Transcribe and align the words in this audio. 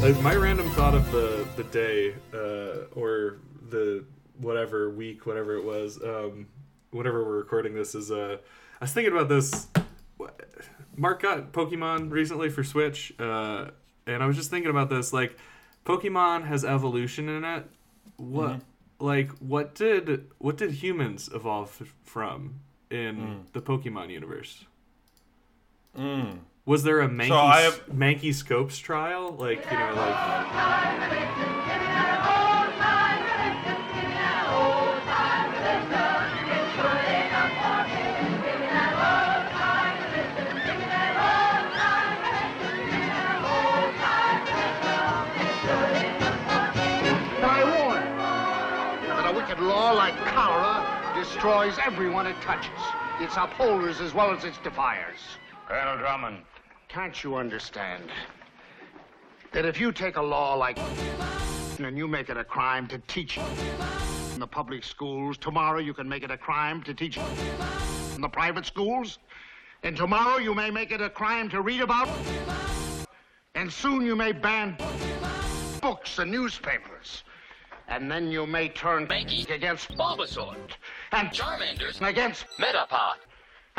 Uh, 0.00 0.12
my 0.22 0.32
random 0.36 0.70
thought 0.70 0.94
of 0.94 1.10
the 1.10 1.44
the 1.56 1.64
day 1.64 2.14
uh, 2.32 2.86
or 2.92 3.38
the 3.68 4.04
whatever 4.38 4.90
week, 4.90 5.26
whatever 5.26 5.56
it 5.56 5.64
was, 5.64 6.00
um, 6.04 6.46
whenever 6.92 7.24
we're 7.24 7.36
recording 7.36 7.74
this, 7.74 7.96
is 7.96 8.12
uh, 8.12 8.36
I 8.80 8.84
was 8.84 8.92
thinking 8.92 9.12
about 9.12 9.28
this. 9.28 9.66
Mark 10.96 11.22
got 11.22 11.52
Pokemon 11.52 12.12
recently 12.12 12.48
for 12.48 12.62
Switch, 12.62 13.12
uh, 13.18 13.70
and 14.06 14.22
I 14.22 14.26
was 14.26 14.36
just 14.36 14.50
thinking 14.50 14.70
about 14.70 14.88
this. 14.88 15.12
Like, 15.12 15.36
Pokemon 15.84 16.46
has 16.46 16.64
evolution 16.64 17.28
in 17.28 17.44
it. 17.44 17.64
What, 18.18 18.60
like, 19.00 19.32
what 19.38 19.74
did 19.74 20.26
what 20.38 20.56
did 20.56 20.70
humans 20.70 21.28
evolve 21.34 21.92
from 22.04 22.60
in 22.88 23.46
the 23.52 23.60
Pokemon 23.60 24.10
universe? 24.10 24.64
Mm. 25.98 26.38
Was 26.68 26.82
there 26.82 27.00
a 27.00 27.08
Mankey, 27.08 27.30
I 27.30 27.62
have- 27.62 27.86
Mankey 27.86 28.34
Scopes 28.34 28.78
trial? 28.78 29.30
Like, 29.30 29.64
you 29.70 29.78
know, 29.78 29.94
like. 29.94 30.16
I 47.40 47.64
warn 47.64 49.08
that 49.08 49.26
a 49.26 49.32
wicked 49.34 49.58
law 49.60 49.92
like 49.92 50.14
cholera 50.26 51.14
destroys 51.18 51.78
everyone 51.82 52.26
it 52.26 52.36
touches, 52.42 52.68
its 53.20 53.38
upholders 53.38 54.02
as 54.02 54.12
well 54.12 54.30
as 54.32 54.44
its 54.44 54.58
defiers. 54.58 55.16
Colonel 55.66 55.96
Drummond. 55.96 56.42
Can't 56.88 57.22
you 57.22 57.36
understand 57.36 58.04
that 59.52 59.66
if 59.66 59.78
you 59.78 59.92
take 59.92 60.16
a 60.16 60.22
law 60.22 60.54
like 60.54 60.78
and 61.78 61.98
you 61.98 62.08
make 62.08 62.30
it 62.30 62.38
a 62.38 62.44
crime 62.44 62.88
to 62.88 62.98
teach 63.06 63.38
in 64.32 64.40
the 64.40 64.46
public 64.46 64.82
schools, 64.82 65.36
tomorrow 65.36 65.80
you 65.80 65.92
can 65.92 66.08
make 66.08 66.22
it 66.22 66.30
a 66.30 66.36
crime 66.38 66.82
to 66.84 66.94
teach 66.94 67.18
in 68.14 68.22
the 68.22 68.28
private 68.28 68.64
schools, 68.64 69.18
and 69.82 69.96
tomorrow 69.96 70.38
you 70.38 70.54
may 70.54 70.70
make 70.70 70.90
it 70.90 71.02
a 71.02 71.10
crime 71.10 71.50
to 71.50 71.60
read 71.60 71.82
about, 71.82 72.08
and 73.54 73.70
soon 73.70 74.00
you 74.00 74.16
may 74.16 74.32
ban 74.32 74.76
books 75.82 76.18
and 76.18 76.30
newspapers. 76.30 77.22
And 77.90 78.10
then 78.10 78.30
you 78.30 78.46
may 78.46 78.68
turn 78.68 79.06
Mankey. 79.06 79.48
against 79.50 79.90
Bulbasaur. 79.96 80.56
and 81.12 81.28
Charmanders. 81.30 82.00
against 82.06 82.46
Metapod. 82.58 83.16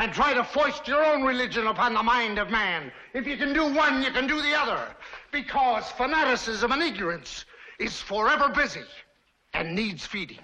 And 0.00 0.12
try 0.12 0.32
to 0.32 0.42
foist 0.42 0.88
your 0.88 1.04
own 1.04 1.22
religion 1.22 1.66
upon 1.66 1.92
the 1.94 2.02
mind 2.02 2.38
of 2.38 2.50
man. 2.50 2.90
If 3.12 3.26
you 3.26 3.36
can 3.36 3.52
do 3.52 3.72
one, 3.72 4.02
you 4.02 4.10
can 4.10 4.26
do 4.26 4.40
the 4.40 4.54
other. 4.58 4.88
Because 5.30 5.90
fanaticism 5.92 6.72
and 6.72 6.82
ignorance 6.82 7.44
is 7.78 8.00
forever 8.00 8.48
busy 8.48 8.80
and 9.52 9.74
needs 9.74 10.06
feeding. 10.06 10.38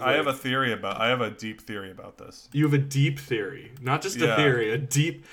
I 0.00 0.12
have 0.12 0.26
a 0.26 0.32
theory 0.34 0.72
about. 0.72 1.00
I 1.00 1.08
have 1.08 1.22
a 1.22 1.30
deep 1.30 1.60
theory 1.62 1.90
about 1.90 2.18
this. 2.18 2.48
You 2.52 2.64
have 2.64 2.74
a 2.74 2.78
deep 2.78 3.18
theory, 3.18 3.72
not 3.80 4.02
just 4.02 4.20
a 4.20 4.36
theory, 4.36 4.72
a 4.72 4.78
deep. 4.78 5.24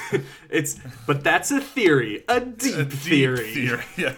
it's 0.50 0.78
but 1.06 1.24
that's 1.24 1.50
a 1.50 1.60
theory, 1.60 2.22
a 2.28 2.38
deep, 2.40 2.74
A 2.76 2.84
deep 2.84 2.92
theory. 2.92 3.80
Yeah. 3.96 4.14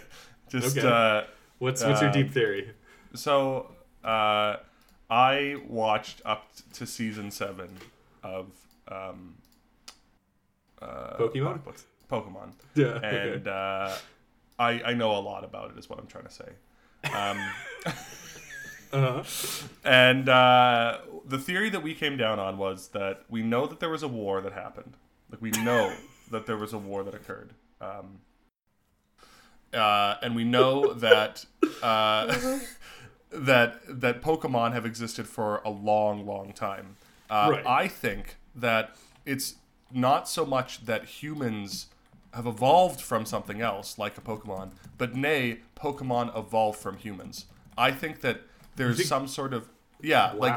Just 0.49 0.77
Okay. 0.77 0.87
uh, 0.87 1.23
What's 1.59 1.85
what's 1.85 2.01
your 2.01 2.11
Um, 2.11 2.15
deep 2.15 2.31
theory? 2.33 2.73
so 3.15 3.73
uh, 4.05 4.57
I 5.09 5.57
watched 5.69 6.21
up 6.25 6.49
to 6.75 6.87
season 6.87 7.31
seven 7.31 7.69
of 8.23 8.49
um, 8.91 9.35
uh, 10.81 11.17
Pokemon? 11.19 11.61
Pokemon. 12.11 12.53
Yeah, 12.75 12.87
okay. 12.87 13.33
And 13.35 13.49
uh, 13.49 13.95
I 14.59 14.83
I 14.83 14.95
know 14.95 15.13
a 15.17 15.21
lot 15.21 15.45
about 15.45 15.71
it. 15.71 15.79
Is 15.79 15.89
what 15.89 15.99
I'm 15.99 16.07
trying 16.07 16.25
to 16.27 16.31
say. 16.31 16.49
Um, 17.13 17.39
Uh-huh. 18.93 19.25
And 19.85 20.29
uh, 20.29 20.99
the 21.27 21.39
theory 21.39 21.69
that 21.71 21.83
we 21.83 21.93
came 21.93 22.17
down 22.17 22.39
on 22.39 22.57
was 22.57 22.89
that 22.89 23.25
we 23.29 23.43
know 23.43 23.67
that 23.67 23.81
there 23.81 23.91
was 23.91 24.03
a 24.03 24.09
war 24.09 24.41
that 24.41 24.53
happened. 24.53 24.97
Like 25.31 25.43
we 25.43 25.51
know 25.51 25.95
that 26.31 26.47
there 26.47 26.57
was 26.57 26.73
a 26.73 26.79
war 26.79 27.03
that 27.05 27.13
occurred. 27.15 27.53
Um, 27.81 28.21
uh, 29.75 30.15
and 30.23 30.35
we 30.35 30.45
know 30.45 30.95
that 30.95 31.45
uh, 31.83 32.59
that 33.31 33.81
that 33.89 34.23
Pokemon 34.23 34.73
have 34.73 34.87
existed 34.87 35.27
for 35.27 35.61
a 35.65 35.71
long, 35.71 36.25
long 36.25 36.53
time. 36.53 36.97
Uh, 37.29 37.49
Right. 37.53 37.67
I 37.67 37.89
think 37.89 38.37
that 38.57 38.97
it's 39.25 39.57
not 39.93 40.29
so 40.29 40.45
much 40.45 40.85
that 40.87 41.05
humans 41.05 41.87
have 42.33 42.47
evolved 42.47 43.01
from 43.01 43.25
something 43.25 43.61
else, 43.63 43.99
like 43.99 44.19
a 44.19 44.21
Pokemon, 44.21 44.73
but 44.99 45.15
nay, 45.15 45.61
Pokemon 45.77 46.37
evolved 46.37 46.79
from 46.79 46.97
humans. 46.97 47.47
I 47.79 47.93
think 47.93 48.21
that 48.21 48.43
there's 48.77 48.99
think- 48.99 49.09
some 49.09 49.29
sort 49.29 49.55
of 49.55 49.69
yeah, 50.03 50.33
like 50.37 50.53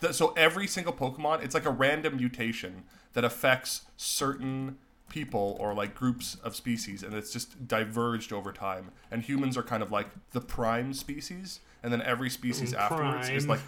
th- 0.00 0.14
so 0.14 0.32
every 0.36 0.66
single 0.66 0.92
Pokemon, 0.92 1.44
it's 1.44 1.54
like 1.54 1.64
a 1.64 1.70
random 1.70 2.16
mutation 2.16 2.84
that 3.12 3.24
affects 3.24 3.82
certain 3.96 4.78
people 5.08 5.56
or 5.60 5.74
like 5.74 5.94
groups 5.94 6.36
of 6.42 6.56
species, 6.56 7.02
and 7.02 7.14
it's 7.14 7.32
just 7.32 7.68
diverged 7.68 8.32
over 8.32 8.52
time. 8.52 8.90
And 9.10 9.22
humans 9.22 9.56
are 9.56 9.62
kind 9.62 9.82
of 9.82 9.92
like 9.92 10.08
the 10.32 10.40
prime 10.40 10.94
species, 10.94 11.60
and 11.82 11.92
then 11.92 12.02
every 12.02 12.30
species 12.30 12.74
afterwards 12.74 13.28
is 13.28 13.46
like 13.46 13.60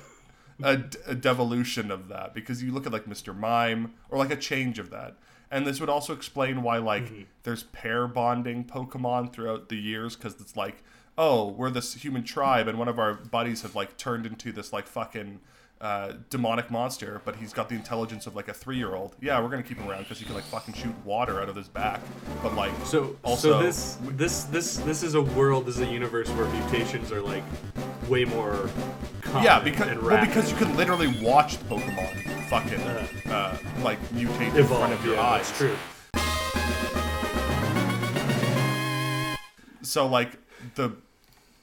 a, 0.63 0.83
a 1.07 1.15
devolution 1.15 1.91
of 1.91 2.09
that. 2.09 2.35
Because 2.35 2.63
you 2.63 2.73
look 2.73 2.87
at 2.87 2.93
like 2.93 3.07
Mr. 3.07 3.37
Mime 3.37 3.95
or 4.09 4.19
like 4.19 4.31
a 4.31 4.37
change 4.37 4.79
of 4.79 4.91
that. 4.91 5.17
And 5.51 5.67
this 5.67 5.79
would 5.81 5.89
also 5.89 6.13
explain 6.13 6.63
why 6.63 6.79
like 6.79 7.05
Mm-hmm. 7.05 7.23
there's 7.45 7.65
pair 7.65 8.07
bonding 8.09 8.65
Pokemon 8.65 9.33
throughout 9.33 9.69
the 9.69 9.77
years 9.77 10.17
because 10.17 10.41
it's 10.41 10.57
like, 10.57 10.83
oh, 11.17 11.49
we're 11.49 11.71
this 11.71 11.95
human 11.95 12.25
tribe 12.25 12.67
and 12.67 12.79
one 12.79 12.89
of 12.89 12.99
our 12.99 13.15
buddies 13.15 13.63
have 13.63 13.75
like 13.77 13.97
turned 13.97 14.27
into 14.27 14.51
this 14.53 14.73
like 14.73 14.87
fucking 14.87 15.41
uh, 15.81 16.15
demonic 16.31 16.71
monster, 16.71 17.21
but 17.25 17.37
he's 17.37 17.53
got 17.53 17.69
the 17.69 17.75
intelligence 17.75 18.27
of 18.27 18.35
like 18.35 18.49
a 18.49 18.55
three 18.55 18.77
year 18.79 18.95
old. 18.95 19.15
Yeah, 19.21 19.41
we're 19.41 19.51
gonna 19.51 19.63
keep 19.63 19.77
him 19.79 19.89
around 19.89 20.05
because 20.05 20.19
he 20.19 20.25
can 20.25 20.35
like 20.35 20.45
fucking 20.45 20.75
shoot 20.75 20.95
water 21.05 21.41
out 21.43 21.49
of 21.49 21.55
his 21.57 21.69
back. 21.69 22.01
But 22.43 22.55
like, 22.55 22.73
So 22.85 23.17
also 23.23 23.53
so 23.53 23.63
this 23.63 23.99
this 24.03 24.45
this 24.45 24.77
this 24.79 25.03
is 25.03 25.15
a 25.15 25.23
world, 25.23 25.67
this 25.67 25.77
is 25.77 25.83
a 25.83 25.93
universe 25.93 26.29
where 26.31 26.47
mutations 26.47 27.13
are 27.13 27.21
like 27.21 27.43
way 28.09 28.25
more 28.25 28.69
yeah, 29.43 29.59
because 29.61 29.89
and 29.89 30.03
well, 30.03 30.25
because 30.25 30.51
you 30.51 30.57
can 30.57 30.77
literally 30.77 31.09
watch 31.23 31.57
Pokemon 31.69 32.15
fucking 32.49 32.81
uh, 33.33 33.57
like 33.83 33.99
mutate 34.11 34.55
in 34.55 34.67
front 34.67 34.93
of 34.93 35.05
your 35.05 35.15
yeah, 35.15 35.23
eyes. 35.23 35.49
that's 35.49 35.59
true. 35.59 35.77
so 39.83 40.07
like 40.07 40.39
the 40.77 40.93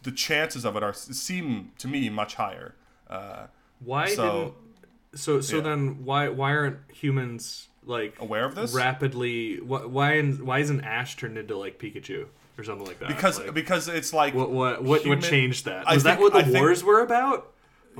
the 0.03 0.11
chances 0.11 0.65
of 0.65 0.75
it 0.75 0.83
are 0.83 0.93
seem 0.93 1.71
to 1.77 1.87
me 1.87 2.09
much 2.09 2.35
higher. 2.35 2.75
Uh, 3.09 3.47
Why 3.83 4.07
So- 4.15 4.39
didn't 4.39 4.53
so 5.13 5.41
so 5.41 5.57
yeah. 5.57 5.63
then 5.63 6.05
why 6.05 6.29
why 6.29 6.51
aren't 6.55 6.77
humans 6.91 7.67
like 7.85 8.15
Aware 8.21 8.45
of 8.45 8.55
this? 8.55 8.73
rapidly? 8.73 9.59
Why 9.59 9.85
why, 9.85 10.21
why 10.21 10.59
isn't 10.59 10.83
Ash 10.85 11.15
turned 11.17 11.37
into 11.37 11.57
like 11.57 11.77
Pikachu 11.79 12.27
or 12.61 12.63
something 12.63 12.85
like 12.87 12.99
that? 12.99 13.07
because 13.09 13.39
Like, 13.39 13.53
because 13.53 13.87
it's 13.87 14.13
like 14.13 14.33
what 14.33 14.51
what 14.51 14.83
what, 14.83 15.01
human- 15.01 15.19
what 15.19 15.27
changed 15.29 15.65
that? 15.65 15.87
I 15.87 15.95
Was 15.95 16.03
that 16.03 16.19
what 16.19 16.33
the 16.33 16.39
I 16.39 16.43
think- 16.43 16.57
wars 16.57 16.83
were 16.83 17.01
about? 17.01 17.51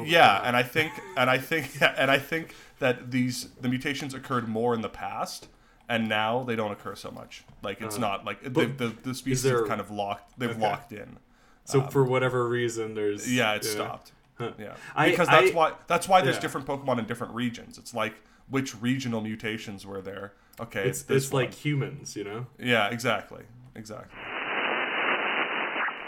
yeah, 0.06 0.42
and 0.46 0.56
I 0.56 0.64
think 0.64 0.92
and 1.18 1.30
I 1.30 1.38
think 1.38 1.66
and 1.82 2.10
I 2.12 2.20
think 2.20 2.56
that 2.80 3.12
these 3.12 3.50
the 3.60 3.68
mutations 3.70 4.14
occurred 4.14 4.48
more 4.48 4.74
in 4.74 4.82
the 4.82 4.90
past. 4.90 5.48
And 5.90 6.08
now 6.08 6.44
they 6.44 6.56
don't 6.56 6.72
occur 6.72 6.96
so 6.96 7.12
much. 7.12 7.44
Like 7.62 7.82
it's 7.82 7.98
not 7.98 8.24
like 8.24 8.42
the, 8.44 8.66
the 8.68 8.96
the 9.04 9.14
species 9.14 9.44
there- 9.44 9.58
have 9.60 9.68
kind 9.68 9.82
of 9.82 9.92
locked. 9.92 10.40
They've 10.40 10.52
Okay. 10.52 10.60
locked 10.62 10.94
in. 10.94 11.18
So 11.66 11.82
for 11.82 12.06
whatever 12.06 12.48
reason, 12.48 12.94
there's 12.96 13.26
Um, 13.28 13.34
Yeah, 13.34 13.56
it 13.56 13.66
stopped. 13.66 14.14
Yeah, 14.40 14.76
I- 14.96 15.10
because 15.10 15.28
that's 15.28 15.52
I- 15.52 15.54
why 15.54 15.74
that's 15.88 16.08
why 16.08 16.22
there's 16.22 16.38
yeah. 16.38 16.42
different 16.42 16.66
Pokemon 16.66 16.98
in 17.00 17.06
different 17.06 17.34
regions. 17.36 17.78
It's 17.78 17.94
like 17.94 18.14
which 18.48 18.74
regional 18.82 19.20
mutations 19.20 19.86
were 19.86 20.02
there? 20.02 20.32
Okay, 20.62 20.88
It's 20.88 21.02
this 21.04 21.26
it's 21.26 21.34
like 21.34 21.54
humans, 21.54 22.16
you 22.16 22.24
know. 22.24 22.46
yeah, 22.58 22.88
exactly, 22.90 23.44
exactly. 23.76 24.18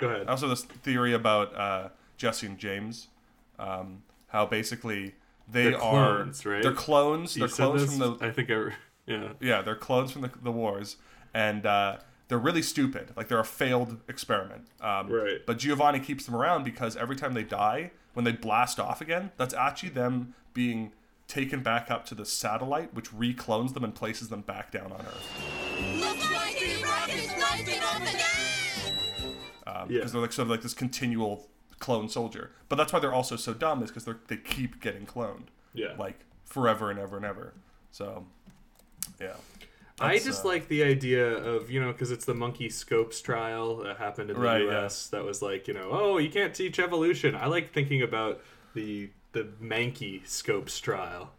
Go 0.08 0.10
ahead. 0.14 0.28
Also, 0.28 0.48
this 0.48 0.64
theory 0.64 1.14
about 1.14 1.56
uh, 1.56 1.90
Jesse 2.18 2.48
and 2.48 2.58
James, 2.58 3.08
um, 3.60 4.04
how 4.28 4.46
basically 4.46 5.16
they 5.48 5.66
They're 5.66 5.82
are 5.82 6.18
clones, 6.18 6.46
right? 6.46 6.64
they're 6.64 6.72
clones. 6.74 7.36
You 7.36 7.42
They're 7.42 7.50
said 7.50 7.64
clones 7.64 7.82
this? 7.82 7.98
from 7.98 8.18
the 8.18 8.26
I 8.26 8.32
think 8.32 8.50
I 8.50 8.74
yeah. 9.06 9.34
yeah, 9.40 9.62
they're 9.62 9.76
clones 9.76 10.12
from 10.12 10.22
the, 10.22 10.32
the 10.42 10.52
wars, 10.52 10.98
and 11.34 11.66
uh, 11.66 11.98
they're 12.28 12.38
really 12.38 12.62
stupid. 12.62 13.12
Like 13.16 13.28
they're 13.28 13.40
a 13.40 13.46
failed 13.46 14.00
experiment. 14.08 14.68
Um, 14.82 15.10
Right. 15.10 15.40
But 15.46 15.58
Giovanni 15.60 16.00
keeps 16.00 16.26
them 16.26 16.36
around 16.36 16.64
because 16.64 16.96
every 16.96 17.16
time 17.16 17.34
they 17.34 17.44
die, 17.44 17.92
when 18.14 18.24
they 18.26 18.32
blast 18.32 18.80
off 18.80 19.02
again, 19.02 19.32
that's 19.38 19.54
actually 19.54 19.90
them 19.90 20.34
being 20.54 20.94
taken 21.28 21.62
back 21.62 21.90
up 21.92 22.06
to 22.06 22.16
the 22.16 22.26
satellite, 22.26 22.94
which 22.94 23.12
reclones 23.12 23.74
them 23.74 23.84
and 23.84 23.94
places 23.96 24.30
them 24.30 24.42
back 24.42 24.72
down 24.72 24.92
on 24.92 25.02
Earth. 25.02 25.73
Um, 29.84 29.92
Yeah. 29.92 30.00
Because 30.00 30.12
they're 30.14 30.22
like 30.22 30.34
sort 30.34 30.48
of 30.48 30.50
like 30.52 30.62
this 30.62 30.74
continual 30.74 31.48
clone 31.80 32.10
soldier. 32.10 32.52
But 32.70 32.78
that's 32.78 32.94
why 32.94 33.00
they're 33.00 33.14
also 33.14 33.36
so 33.36 33.54
dumb 33.54 33.84
is 33.84 33.90
because 33.90 34.06
they 34.06 34.14
they 34.28 34.38
keep 34.38 34.82
getting 34.82 35.06
cloned. 35.06 35.48
Yeah. 35.74 35.94
Like 35.98 36.20
forever 36.46 36.90
and 36.90 37.00
ever 37.00 37.18
and 37.18 37.26
ever. 37.26 37.54
So, 37.92 38.26
yeah. 39.20 39.34
I 40.00 40.18
just 40.18 40.44
uh, 40.44 40.50
like 40.50 40.68
the 40.68 40.84
idea 40.84 41.28
of 41.28 41.70
you 41.70 41.80
know 41.80 41.92
because 41.92 42.12
it's 42.12 42.26
the 42.26 42.34
monkey 42.34 42.70
scopes 42.70 43.22
trial 43.22 43.78
that 43.78 43.98
happened 43.98 44.32
in 44.32 44.36
the 44.36 44.42
Right, 44.42 44.64
yeah. 44.64 44.82
U.S. 44.82 45.08
That 45.08 45.24
was 45.24 45.42
like 45.42 45.68
you 45.68 45.74
know 45.74 45.90
oh 45.92 46.18
you 46.18 46.30
can't 46.30 46.54
teach 46.54 46.80
evolution. 46.80 47.36
I 47.36 47.46
like 47.46 47.72
thinking 47.74 48.02
about 48.02 48.42
the 48.74 49.10
the 49.34 49.48
Mankey 49.62 50.26
scopes 50.28 50.80
trial. 50.80 51.32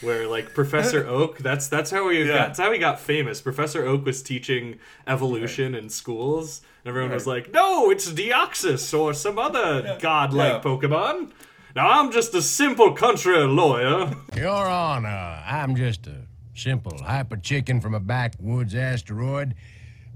Where 0.00 0.26
like 0.26 0.54
Professor 0.54 1.06
Oak, 1.08 1.38
that's 1.38 1.68
that's 1.68 1.90
how 1.90 2.08
we 2.08 2.20
Yeah. 2.20 2.26
got 2.28 2.46
that's 2.48 2.58
how 2.58 2.72
he 2.72 2.78
got 2.78 3.00
famous. 3.00 3.40
Professor 3.40 3.84
Oak 3.86 4.04
was 4.04 4.22
teaching 4.22 4.78
evolution 5.06 5.74
in 5.74 5.88
schools, 5.88 6.62
and 6.84 6.90
everyone 6.90 7.12
was 7.12 7.26
like, 7.26 7.52
"No, 7.52 7.90
it's 7.90 8.10
Deoxys 8.10 8.98
or 8.98 9.12
some 9.14 9.38
other 9.38 9.98
godlike 10.00 10.52
Yeah. 10.54 10.60
Pokemon." 10.60 11.30
Now 11.76 11.88
I'm 12.00 12.10
just 12.10 12.34
a 12.34 12.42
simple 12.42 12.92
country 12.92 13.38
lawyer. 13.38 14.12
Your 14.34 14.66
Honor, 14.66 15.42
I'm 15.46 15.76
just 15.76 16.06
a 16.08 16.22
simple 16.54 16.98
hyper 17.02 17.36
chicken 17.36 17.80
from 17.80 17.94
a 17.94 18.00
backwoods 18.00 18.74
asteroid. 18.74 19.54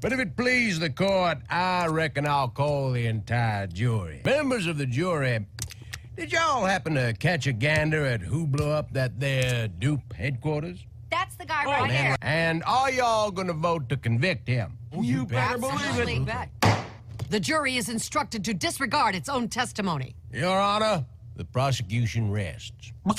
But 0.01 0.13
if 0.13 0.19
it 0.19 0.37
please 0.37 0.81
the 0.81 0.91
court, 0.91 1.39
I 1.49 1.87
reckon 1.87 2.27
I'll 2.27 2.49
call 2.49 2.91
the 2.93 3.07
entire 3.07 3.67
jury. 3.69 4.21
Members 4.25 4.67
of 4.67 4.77
the 4.77 4.85
jury, 4.85 5.47
did 6.17 6.33
y'all 6.33 6.65
happen 6.65 6.95
to 6.95 7.13
catch 7.19 7.47
a 7.47 7.53
gander 7.53 8.05
at 8.07 8.21
who 8.21 8.47
blew 8.47 8.71
up 8.71 8.93
that 8.93 9.19
there 9.19 9.69
DOOP 9.69 10.13
headquarters? 10.13 10.87
That's 11.11 11.37
the 11.37 11.45
guy 11.45 11.65
oh, 11.67 11.71
right 11.71 11.91
there. 11.91 12.17
And 12.23 12.63
are 12.65 12.91
y'all 12.91 13.31
gonna 13.31 13.53
vote 13.53 13.89
to 13.91 13.97
convict 13.97 14.49
him? 14.49 14.79
You 14.93 15.27
better 15.27 15.59
believe 15.59 15.75
Absolutely 15.75 16.17
it. 16.17 16.27
bet. 16.27 16.49
The 17.31 17.41
jury 17.41 17.77
is 17.77 17.89
instructed 17.89 18.45
to 18.45 18.55
disregard 18.55 19.15
its 19.15 19.29
own 19.29 19.49
testimony. 19.49 20.15
Your 20.33 20.59
Honor, 20.59 21.05
the 21.37 21.45
prosecution 21.45 22.31
rests. 22.31 22.93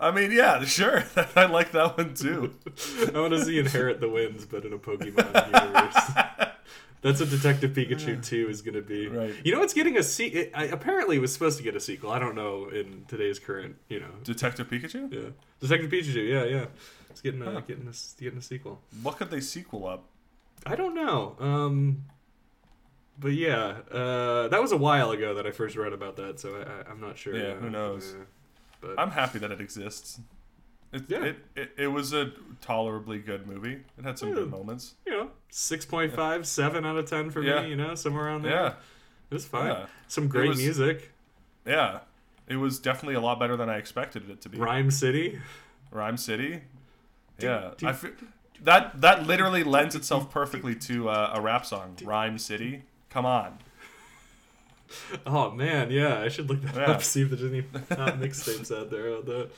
I 0.00 0.10
mean, 0.10 0.32
yeah, 0.32 0.64
sure. 0.64 1.04
I 1.36 1.46
like 1.46 1.72
that 1.72 1.96
one 1.96 2.14
too. 2.14 2.54
I 3.14 3.20
want 3.20 3.34
to 3.34 3.44
see 3.44 3.58
Inherit 3.58 4.00
the 4.00 4.08
Winds, 4.08 4.46
but 4.46 4.64
in 4.64 4.72
a 4.72 4.78
Pokemon 4.78 5.46
universe. 5.46 5.96
That's 7.02 7.18
what 7.20 7.30
Detective 7.30 7.72
Pikachu 7.72 8.22
2 8.22 8.48
is 8.50 8.60
going 8.60 8.74
to 8.74 8.82
be. 8.82 9.08
Right. 9.08 9.34
You 9.42 9.54
know, 9.54 9.62
it's 9.62 9.72
getting 9.72 9.96
a 9.96 10.02
se- 10.02 10.26
it, 10.26 10.52
I, 10.54 10.64
Apparently, 10.64 11.16
it 11.16 11.20
was 11.20 11.32
supposed 11.32 11.56
to 11.56 11.64
get 11.64 11.74
a 11.74 11.80
sequel. 11.80 12.10
I 12.10 12.18
don't 12.18 12.34
know 12.34 12.68
in 12.68 13.04
today's 13.08 13.38
current, 13.38 13.76
you 13.88 14.00
know. 14.00 14.10
Detective 14.22 14.68
Pikachu. 14.68 15.12
Yeah. 15.12 15.30
Detective 15.60 15.90
Pikachu, 15.90 16.28
yeah, 16.28 16.44
yeah. 16.44 16.66
It's 17.08 17.20
getting 17.20 17.42
a, 17.42 17.62
getting 17.62 17.88
a, 17.88 18.22
getting 18.22 18.38
a 18.38 18.42
sequel. 18.42 18.80
What 19.02 19.16
could 19.16 19.30
they 19.30 19.40
sequel 19.40 19.86
up? 19.86 20.04
I 20.66 20.76
don't 20.76 20.94
know. 20.94 21.36
Um, 21.40 22.04
but 23.18 23.32
yeah, 23.32 23.78
uh, 23.90 24.48
that 24.48 24.60
was 24.60 24.72
a 24.72 24.76
while 24.76 25.10
ago 25.10 25.34
that 25.34 25.46
I 25.46 25.50
first 25.50 25.76
read 25.76 25.92
about 25.92 26.16
that, 26.16 26.38
so 26.38 26.54
I, 26.56 26.60
I, 26.60 26.90
I'm 26.90 27.00
not 27.00 27.18
sure. 27.18 27.36
Yeah, 27.36 27.54
who 27.54 27.70
knows? 27.70 28.14
Uh, 28.14 28.24
but 28.80 28.98
I'm 28.98 29.10
happy 29.10 29.38
that 29.38 29.50
it 29.50 29.60
exists. 29.60 30.20
It, 30.92 31.04
Yeah. 31.08 31.24
it, 31.24 31.36
it, 31.54 31.70
it 31.76 31.86
was 31.88 32.12
a 32.12 32.32
tolerably 32.60 33.18
good 33.18 33.46
movie. 33.46 33.80
It 33.98 34.04
had 34.04 34.18
some 34.18 34.32
good 34.34 34.50
moments. 34.50 34.94
you 35.06 35.12
know, 35.12 35.30
6.5, 35.52 36.44
7 36.46 36.84
out 36.86 36.96
of 36.96 37.08
10 37.08 37.30
for 37.30 37.42
Yeah. 37.42 37.62
me, 37.62 37.70
you 37.70 37.76
know, 37.76 37.94
somewhere 37.94 38.24
around 38.26 38.42
there. 38.42 38.52
Yeah, 38.52 38.68
It 39.30 39.34
was 39.34 39.46
fine. 39.46 39.66
Yeah. 39.66 39.86
Some 40.08 40.26
great 40.28 40.48
was- 40.48 40.58
music. 40.58 41.12
yeah. 41.66 42.00
It 42.48 42.56
was 42.56 42.80
definitely 42.80 43.14
a 43.14 43.20
lot 43.20 43.38
better 43.38 43.56
than 43.56 43.68
I 43.70 43.76
expected 43.76 44.28
it 44.28 44.40
to 44.40 44.48
be. 44.48 44.58
Rhyme 44.58 44.90
City. 44.90 45.38
Rhyme 45.92 46.16
City. 46.16 46.62
Yeah, 47.38 47.70
I 47.84 47.94
that 48.64 49.00
that 49.00 49.26
literally 49.26 49.62
lends 49.62 49.94
itself 49.94 50.30
perfectly 50.32 50.74
to 50.74 51.08
uh, 51.08 51.30
a 51.34 51.40
rap 51.40 51.64
song. 51.64 51.96
Rhyme 52.04 52.38
City. 52.38 52.82
Come 53.08 53.24
on. 53.24 53.58
Oh 55.24 55.52
man, 55.52 55.90
yeah, 55.92 56.20
I 56.20 56.28
should 56.28 56.48
look 56.48 56.60
that 56.62 56.74
Yeah. 56.74 56.90
up. 56.90 57.02
See 57.04 57.22
if 57.22 57.30
there's 57.30 57.44
any 57.44 57.62
mixtapes 57.62 58.76
out 58.76 58.90
there 58.90 59.16
on 59.16 59.24
that. 59.26 59.50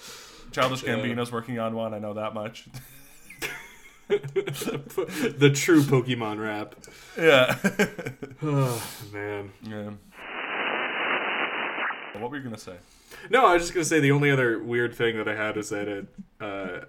Childish. 0.53 0.83
Gambino's 0.83 1.33
working 1.33 1.59
on 1.59 1.75
one. 1.75 1.95
I 1.95 1.99
know 1.99 2.15
that 2.15 2.35
much. 2.35 2.67
the 4.09 5.51
true 5.55 5.83
Pokemon 5.83 6.41
rap. 6.43 6.75
yeah. 7.19 7.57
Oh 8.45 8.83
man. 9.13 9.51
yeah. 9.63 9.91
What 12.21 12.31
were 12.31 12.37
you 12.37 12.43
gonna 12.43 12.59
say? 12.59 12.75
No, 13.31 13.47
I 13.47 13.55
was 13.55 13.63
just 13.63 13.73
gonna 13.75 13.85
say 13.85 14.01
the 14.01 14.11
only 14.13 14.31
other 14.31 14.59
weird 14.63 14.95
thing 14.95 15.17
that 15.17 15.29
I 15.29 15.35
had 15.37 15.57
is 15.57 15.69
that 15.71 15.87
it, 15.89 16.07
uh, 16.41 16.45
uh, 16.45 16.81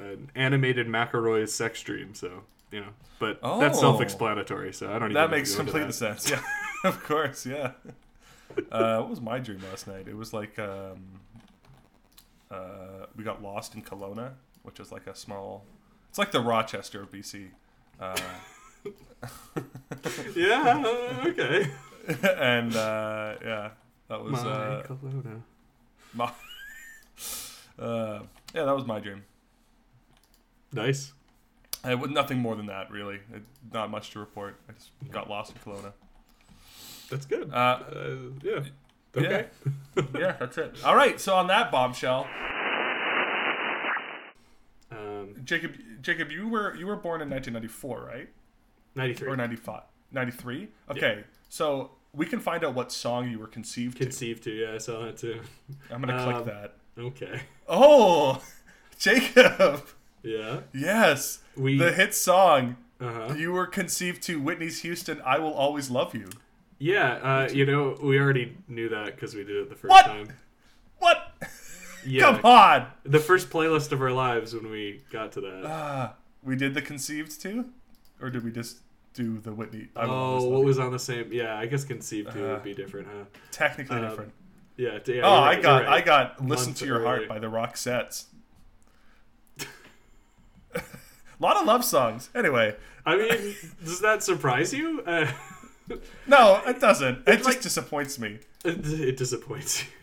an 0.00 0.30
animated 0.34 0.86
McElroy's 0.88 1.54
sex 1.54 1.82
dream. 1.82 2.14
So 2.14 2.42
you 2.72 2.80
know, 2.80 2.88
but 3.18 3.40
that's 3.60 3.78
Oh. 3.78 3.82
self-explanatory. 3.82 4.72
So 4.72 4.88
I 4.88 4.92
don't. 4.94 5.10
even 5.10 5.14
That 5.14 5.30
makes 5.30 5.54
complete 5.54 5.86
that. 5.88 5.92
sense. 5.92 6.30
Yeah, 6.30 6.40
of 6.84 7.02
course. 7.04 7.44
Yeah. 7.46 7.72
Uh, 8.72 8.98
what 9.00 9.10
was 9.10 9.20
my 9.20 9.38
dream 9.38 9.60
last 9.70 9.86
night? 9.86 10.08
It 10.08 10.16
was 10.16 10.32
like 10.32 10.58
um, 10.58 11.20
uh, 12.54 13.06
we 13.16 13.24
got 13.24 13.42
lost 13.42 13.74
in 13.74 13.82
Kelowna, 13.82 14.32
which 14.62 14.80
is 14.80 14.92
like 14.92 15.06
a 15.06 15.14
small. 15.14 15.64
It's 16.10 16.18
like 16.18 16.30
the 16.32 16.40
Rochester 16.40 17.02
of 17.02 17.10
BC. 17.10 17.48
Uh, 18.00 18.16
Yeah. 20.36 20.82
Okay. 21.26 21.70
and 22.38 22.74
uh, 22.76 23.34
yeah, 23.42 23.70
that 24.08 24.22
was 24.22 24.32
My 24.32 24.38
uh, 24.50 24.82
Kelowna. 24.86 25.40
my. 26.12 26.30
Uh, 27.76 28.20
yeah, 28.54 28.64
that 28.64 28.74
was 28.76 28.86
my 28.86 29.00
dream. 29.00 29.24
Nice. 30.72 31.12
I 31.82 31.96
would 31.96 32.12
nothing 32.12 32.38
more 32.38 32.54
than 32.54 32.66
that, 32.66 32.88
really. 32.88 33.16
It, 33.32 33.42
not 33.72 33.90
much 33.90 34.10
to 34.10 34.20
report. 34.20 34.54
I 34.68 34.72
just 34.74 34.90
got 35.10 35.28
lost 35.28 35.52
in 35.56 35.58
Kelowna. 35.58 35.92
That's 37.10 37.26
good. 37.26 37.52
Uh, 37.52 37.56
Uh, 37.92 38.16
yeah. 38.44 38.60
Okay. 39.16 39.46
yeah, 40.18 40.36
that's 40.40 40.58
it. 40.58 40.74
All 40.84 40.96
right, 40.96 41.20
so 41.20 41.34
on 41.36 41.46
that 41.48 41.70
bombshell, 41.70 42.26
Um, 44.90 45.34
Jacob, 45.44 45.72
Jacob, 46.02 46.30
you 46.30 46.48
were 46.48 46.74
you 46.76 46.86
were 46.86 46.96
born 46.96 47.20
in 47.20 47.28
1994, 47.30 48.04
right? 48.04 48.28
Ninety-three. 48.94 49.28
Or 49.28 49.36
95? 49.36 49.82
93? 50.12 50.68
Okay, 50.90 51.24
so 51.48 51.90
we 52.12 52.26
can 52.26 52.38
find 52.38 52.64
out 52.64 52.74
what 52.74 52.92
song 52.92 53.28
you 53.28 53.38
were 53.40 53.48
conceived 53.48 53.96
to. 53.98 54.04
Conceived 54.04 54.44
to. 54.44 54.50
Yeah, 54.52 54.74
I 54.74 54.78
saw 54.78 55.04
that 55.04 55.16
too. 55.16 55.40
I'm 55.90 56.00
gonna 56.00 56.16
Um, 56.16 56.32
click 56.32 56.44
that. 56.46 56.76
Okay. 56.96 57.40
Oh, 57.68 58.40
Jacob. 58.98 59.82
Yeah. 60.22 60.60
Yes, 60.72 61.40
We- 61.56 61.76
the 61.78 61.92
hit 61.92 62.14
song. 62.14 62.76
Uh 63.00 63.12
huh. 63.28 63.34
You 63.34 63.52
were 63.52 63.66
conceived 63.66 64.22
to 64.24 64.40
Whitney's 64.40 64.82
Houston. 64.82 65.20
I 65.24 65.38
will 65.40 65.52
always 65.52 65.90
love 65.90 66.14
you. 66.14 66.28
Yeah. 66.78 67.12
Uh, 67.14 67.48
you 67.52 67.66
know, 67.66 67.96
we 68.02 68.18
already 68.18 68.56
knew 68.68 68.88
that 68.90 69.14
because 69.14 69.34
we 69.34 69.44
did 69.44 69.56
it 69.56 69.68
the 69.68 69.76
first 69.76 69.90
What? 69.90 70.06
time. 70.06 70.28
What? 70.98 71.32
Yeah. 72.06 72.32
Come 72.32 72.44
on. 72.44 72.86
The 73.04 73.18
first 73.18 73.48
playlist 73.48 73.90
of 73.90 74.02
our 74.02 74.12
lives 74.12 74.52
when 74.54 74.70
we 74.70 75.00
got 75.10 75.32
to 75.32 75.40
that. 75.40 75.62
Ah, 75.64 76.12
we 76.42 76.54
did 76.54 76.74
the 76.74 76.82
conceived 76.82 77.40
too, 77.40 77.70
or 78.20 78.28
did 78.28 78.44
we 78.44 78.50
just 78.52 78.80
do 79.14 79.38
the 79.38 79.54
Whitney? 79.54 79.88
I 79.96 80.04
oh, 80.04 80.44
what 80.44 80.64
was 80.64 80.78
on 80.78 80.92
the 80.92 80.98
same? 80.98 81.32
Yeah, 81.32 81.56
I 81.58 81.64
guess 81.64 81.82
conceived 81.82 82.30
to 82.32 82.46
Uh, 82.46 82.52
would 82.56 82.62
be 82.62 82.74
different, 82.74 83.08
huh? 83.08 83.24
technically 83.52 83.96
um, 83.96 84.02
different? 84.10 84.32
Yeah. 84.76 84.98
yeah 85.06 85.22
Oh, 85.24 85.34
you're 85.38 85.48
I 85.48 85.60
got, 85.62 85.82
right. 85.84 85.88
I 85.88 86.00
got. 86.02 86.44
Listen 86.46 86.74
to 86.74 86.84
your 86.84 87.02
heart 87.02 87.26
by 87.26 87.38
the 87.38 87.48
Roxettes. 87.48 88.26
A 90.76 90.82
lot 91.40 91.56
of 91.56 91.66
love 91.66 91.84
songs. 91.84 92.30
Anyway, 92.34 92.76
I 93.06 93.16
mean, 93.16 93.54
does 93.82 94.00
that 94.00 94.22
surprise 94.22 94.72
you? 94.74 95.02
Uh, 95.06 95.30
no, 96.26 96.62
it 96.66 96.80
doesn't. 96.80 97.26
It 97.28 97.36
just 97.36 97.44
like- 97.44 97.62
disappoints 97.62 98.18
me. 98.18 98.38
it, 98.64 98.86
it 98.86 99.16
disappoints 99.16 99.82
you. 99.82 99.88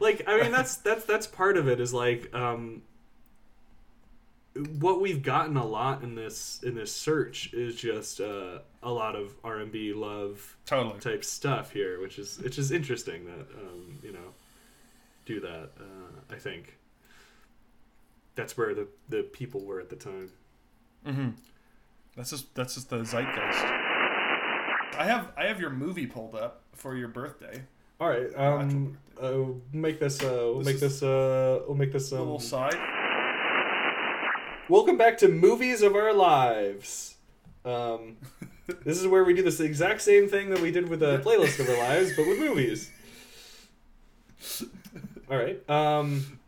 Like, 0.00 0.22
I 0.26 0.40
mean, 0.40 0.52
that's 0.58 0.76
that's 0.76 1.04
that's 1.04 1.26
part 1.26 1.58
of 1.58 1.68
it. 1.68 1.78
Is 1.78 1.92
like, 1.92 2.34
um, 2.34 2.80
what 4.78 5.02
we've 5.02 5.22
gotten 5.22 5.56
a 5.58 5.66
lot 5.66 6.02
in 6.02 6.14
this 6.14 6.60
in 6.62 6.74
this 6.74 6.90
search 6.90 7.52
is 7.52 7.74
just 7.76 8.18
uh, 8.20 8.60
a 8.82 8.90
lot 8.90 9.16
of 9.16 9.34
R 9.44 9.58
and 9.58 9.70
B 9.70 9.92
love 9.92 10.56
Totally. 10.64 10.98
type 11.00 11.24
stuff 11.24 11.72
here, 11.72 12.00
which 12.00 12.18
is 12.18 12.38
which 12.38 12.58
is 12.58 12.72
interesting 12.72 13.26
that 13.26 13.46
um, 13.60 13.98
you 14.02 14.12
know 14.12 14.32
do 15.26 15.40
that. 15.40 15.70
Uh, 15.78 16.34
I 16.34 16.36
think 16.36 16.78
that's 18.34 18.56
where 18.56 18.74
the 18.74 18.88
the 19.10 19.24
people 19.24 19.60
were 19.62 19.78
at 19.80 19.90
the 19.90 19.96
time. 19.96 20.30
Mm-hmm. 21.06 21.28
That's 22.16 22.30
just 22.30 22.54
that's 22.54 22.74
just 22.76 22.88
the 22.88 23.04
zeitgeist. 23.04 23.81
I 24.98 25.04
have 25.04 25.32
I 25.36 25.44
have 25.46 25.60
your 25.60 25.70
movie 25.70 26.06
pulled 26.06 26.34
up 26.34 26.62
for 26.74 26.96
your 26.96 27.08
birthday. 27.08 27.62
All 28.00 28.08
right, 28.08 28.34
um, 28.36 28.98
uh, 29.20 29.32
make 29.72 30.00
this. 30.00 30.22
Uh, 30.22 30.26
we'll 30.30 30.58
This 30.58 30.66
make 30.66 30.80
this. 30.80 31.02
Uh, 31.02 31.60
we'll 31.66 31.76
make 31.76 31.92
this. 31.92 32.10
A 32.12 32.16
little 32.18 32.34
Um, 32.34 32.40
side. 32.40 32.74
welcome 34.68 34.96
back 34.96 35.18
to 35.18 35.28
movies 35.28 35.82
of 35.82 35.94
our 35.94 36.12
lives. 36.12 37.16
Um, 37.64 38.16
this 38.84 39.00
is 39.00 39.06
where 39.06 39.22
we 39.24 39.34
do 39.34 39.42
this 39.42 39.60
exact 39.60 40.00
same 40.02 40.28
thing 40.28 40.50
that 40.50 40.60
we 40.60 40.70
did 40.72 40.88
with 40.88 41.00
the 41.00 41.18
playlist 41.20 41.60
of 41.60 41.68
our 41.68 41.76
lives, 41.78 42.12
but 42.16 42.26
with 42.26 42.38
movies. 42.40 42.90
All 45.30 45.38
right. 45.38 45.58
Um, 45.70 46.38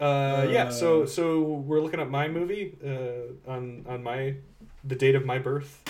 uh, 0.00 0.46
yeah. 0.50 0.70
So 0.70 1.04
so 1.04 1.42
we're 1.42 1.80
looking 1.80 2.00
at 2.00 2.10
my 2.10 2.26
movie 2.28 2.74
uh, 2.84 3.50
on 3.50 3.84
on 3.86 4.02
my 4.02 4.36
the 4.82 4.94
date 4.94 5.14
of 5.14 5.26
my 5.26 5.38
birth, 5.38 5.82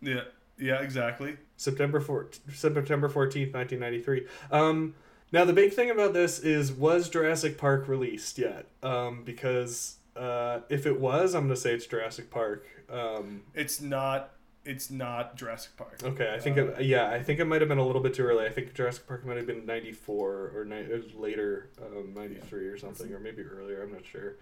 Yeah. 0.00 0.20
Yeah. 0.58 0.80
Exactly. 0.82 1.36
September 1.56 2.00
4, 2.00 2.30
September 2.52 3.08
fourteenth, 3.08 3.54
nineteen 3.54 3.80
ninety 3.80 4.00
three. 4.02 4.26
Um, 4.50 4.94
now 5.32 5.44
the 5.44 5.52
big 5.52 5.72
thing 5.72 5.90
about 5.90 6.12
this 6.12 6.38
is 6.40 6.72
was 6.72 7.08
Jurassic 7.08 7.58
Park 7.58 7.88
released 7.88 8.38
yet? 8.38 8.66
Um, 8.82 9.22
because 9.24 9.96
Uh, 10.16 10.60
if 10.68 10.86
it 10.86 11.00
was, 11.00 11.34
I'm 11.34 11.42
gonna 11.44 11.56
say 11.56 11.74
it's 11.74 11.86
Jurassic 11.86 12.30
Park. 12.30 12.64
Um, 12.88 13.42
It's 13.54 13.80
not. 13.80 14.30
It's 14.64 14.88
not 14.90 15.36
Jurassic 15.36 15.76
Park. 15.76 15.98
okay, 16.04 16.32
I 16.32 16.38
think 16.40 16.56
it, 16.56 16.82
yeah, 16.82 17.10
I 17.10 17.20
think 17.22 17.38
it 17.40 17.44
might 17.46 17.60
have 17.60 17.68
been 17.68 17.78
a 17.78 17.84
little 17.86 18.00
bit 18.00 18.14
too 18.14 18.22
early. 18.24 18.46
I 18.46 18.48
think 18.50 18.72
Jurassic 18.74 19.06
Park 19.08 19.26
might 19.26 19.36
have 19.36 19.46
been 19.46 19.66
'94 19.66 20.52
or 20.54 20.64
ni- 20.64 20.86
was 20.88 21.12
later, 21.14 21.68
um, 21.82 22.14
'93 22.14 22.66
or 22.68 22.78
something, 22.78 23.12
or 23.12 23.18
maybe 23.18 23.42
earlier. 23.42 23.82
I'm 23.82 23.92
not 23.92 24.06
sure. 24.06 24.36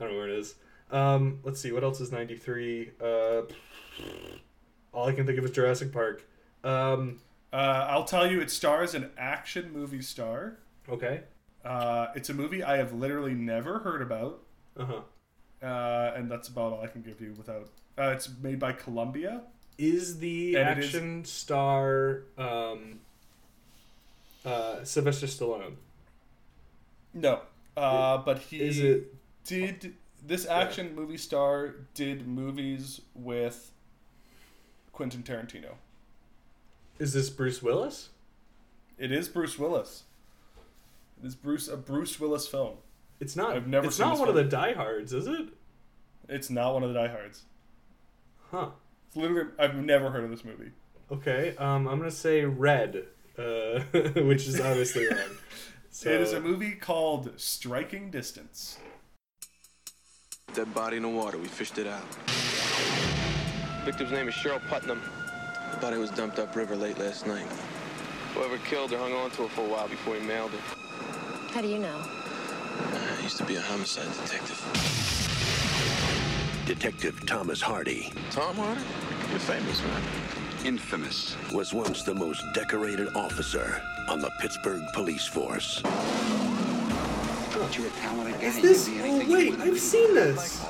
I 0.00 0.04
don't 0.04 0.12
know 0.14 0.18
where 0.18 0.28
it 0.28 0.38
is. 0.38 0.54
Um, 0.90 1.40
let's 1.44 1.60
see, 1.60 1.70
what 1.72 1.84
else 1.84 2.00
is 2.00 2.10
'93? 2.10 2.90
Uh, 3.00 3.42
all 4.92 5.08
I 5.08 5.12
can 5.12 5.26
think 5.26 5.38
of 5.38 5.44
is 5.44 5.50
Jurassic 5.50 5.92
Park. 5.92 6.24
Um, 6.64 7.20
Uh, 7.52 7.86
I'll 7.88 8.04
tell 8.04 8.30
you, 8.30 8.40
it 8.42 8.50
stars 8.50 8.94
an 8.94 9.10
action 9.16 9.72
movie 9.72 10.02
star. 10.02 10.58
okay. 10.88 11.22
Uh, 11.64 12.08
it's 12.14 12.28
a 12.30 12.34
movie 12.34 12.62
I 12.62 12.76
have 12.76 12.92
literally 12.92 13.32
never 13.34 13.78
heard 13.80 14.02
about, 14.02 14.42
Uh 14.76 14.84
huh. 14.84 15.66
uh, 15.66 16.12
and 16.14 16.30
that's 16.30 16.48
about 16.48 16.72
all 16.74 16.80
I 16.82 16.86
can 16.88 17.00
give 17.02 17.20
you 17.22 17.32
without. 17.38 17.68
Uh, 17.98 18.12
it's 18.14 18.28
made 18.42 18.58
by 18.58 18.72
Columbia. 18.72 19.42
Is 19.78 20.18
the 20.18 20.56
And 20.56 20.78
it 20.78 20.84
is- 20.84 20.86
action 20.94 21.24
star 21.24 22.22
um, 22.36 23.00
uh, 24.44 24.84
Sylvester 24.84 25.26
Stallone? 25.26 25.76
No, 27.14 27.40
uh, 27.76 28.18
but 28.18 28.38
he 28.38 28.60
Is 28.60 28.78
it? 28.78 29.14
did. 29.44 29.94
This 30.24 30.46
action 30.46 30.94
movie 30.94 31.16
star 31.16 31.76
did 31.94 32.26
movies 32.28 33.00
with 33.14 33.70
Quentin 34.98 35.22
Tarantino. 35.22 35.74
Is 36.98 37.12
this 37.12 37.30
Bruce 37.30 37.62
Willis? 37.62 38.08
It 38.98 39.12
is 39.12 39.28
Bruce 39.28 39.56
Willis. 39.56 40.02
It 41.22 41.24
is 41.28 41.36
Bruce 41.36 41.68
a 41.68 41.76
Bruce 41.76 42.18
Willis 42.18 42.48
film. 42.48 42.78
It's 43.20 43.36
not. 43.36 43.54
I've 43.54 43.68
never 43.68 43.86
It's 43.86 43.96
seen 43.96 44.06
not 44.06 44.14
this 44.14 44.18
one 44.20 44.28
of 44.28 44.34
film. 44.34 44.46
the 44.46 44.50
diehards, 44.50 45.12
is 45.12 45.28
it? 45.28 45.50
It's 46.28 46.50
not 46.50 46.74
one 46.74 46.82
of 46.82 46.92
the 46.92 46.98
diehards. 46.98 47.42
Huh. 48.50 48.70
It's 49.06 49.16
literally 49.16 49.50
I've 49.56 49.76
never 49.76 50.10
heard 50.10 50.24
of 50.24 50.30
this 50.30 50.44
movie. 50.44 50.72
Okay. 51.12 51.54
Um, 51.58 51.86
I'm 51.86 51.98
gonna 51.98 52.10
say 52.10 52.44
Red, 52.44 53.04
uh, 53.38 53.42
which 54.22 54.48
is 54.48 54.60
obviously 54.60 55.06
wrong. 55.10 55.36
So, 55.92 56.10
It 56.10 56.20
is 56.22 56.32
a 56.32 56.40
movie 56.40 56.72
called 56.72 57.30
Striking 57.36 58.10
Distance. 58.10 58.78
Dead 60.54 60.74
body 60.74 60.96
in 60.96 61.04
the 61.04 61.08
water. 61.08 61.38
We 61.38 61.46
fished 61.46 61.78
it 61.78 61.86
out. 61.86 62.02
Victim's 63.88 64.12
name 64.12 64.28
is 64.28 64.34
Cheryl 64.34 64.60
Putnam. 64.68 65.00
The 65.70 65.78
body 65.78 65.96
was 65.96 66.10
dumped 66.10 66.38
upriver 66.38 66.76
late 66.76 66.98
last 66.98 67.26
night. 67.26 67.46
Whoever 68.34 68.58
killed 68.58 68.90
her 68.90 68.98
hung 68.98 69.14
on 69.14 69.30
to 69.30 69.44
her 69.44 69.48
for 69.48 69.62
a 69.62 69.68
while 69.70 69.88
before 69.88 70.14
he 70.14 70.20
mailed 70.26 70.50
her. 70.50 70.58
How 71.54 71.62
do 71.62 71.68
you 71.68 71.78
know? 71.78 71.96
Uh, 71.96 73.16
I 73.18 73.22
used 73.22 73.38
to 73.38 73.44
be 73.44 73.56
a 73.56 73.62
homicide 73.62 74.04
detective. 74.22 74.60
Detective 76.66 77.24
Thomas 77.24 77.62
Hardy 77.62 78.12
Tom 78.30 78.56
Hardy? 78.56 78.82
You're 79.30 79.38
famous, 79.38 79.82
man. 79.82 80.02
infamous, 80.66 81.34
was 81.50 81.72
once 81.72 82.02
the 82.02 82.14
most 82.14 82.44
decorated 82.52 83.08
officer 83.16 83.80
on 84.06 84.20
the 84.20 84.28
Pittsburgh 84.38 84.82
police 84.92 85.26
force. 85.26 85.82
Is 88.42 88.60
this? 88.60 88.90
Oh 89.00 89.24
wait, 89.32 89.58
I've 89.60 89.80
seen 89.80 90.14
this. 90.14 90.62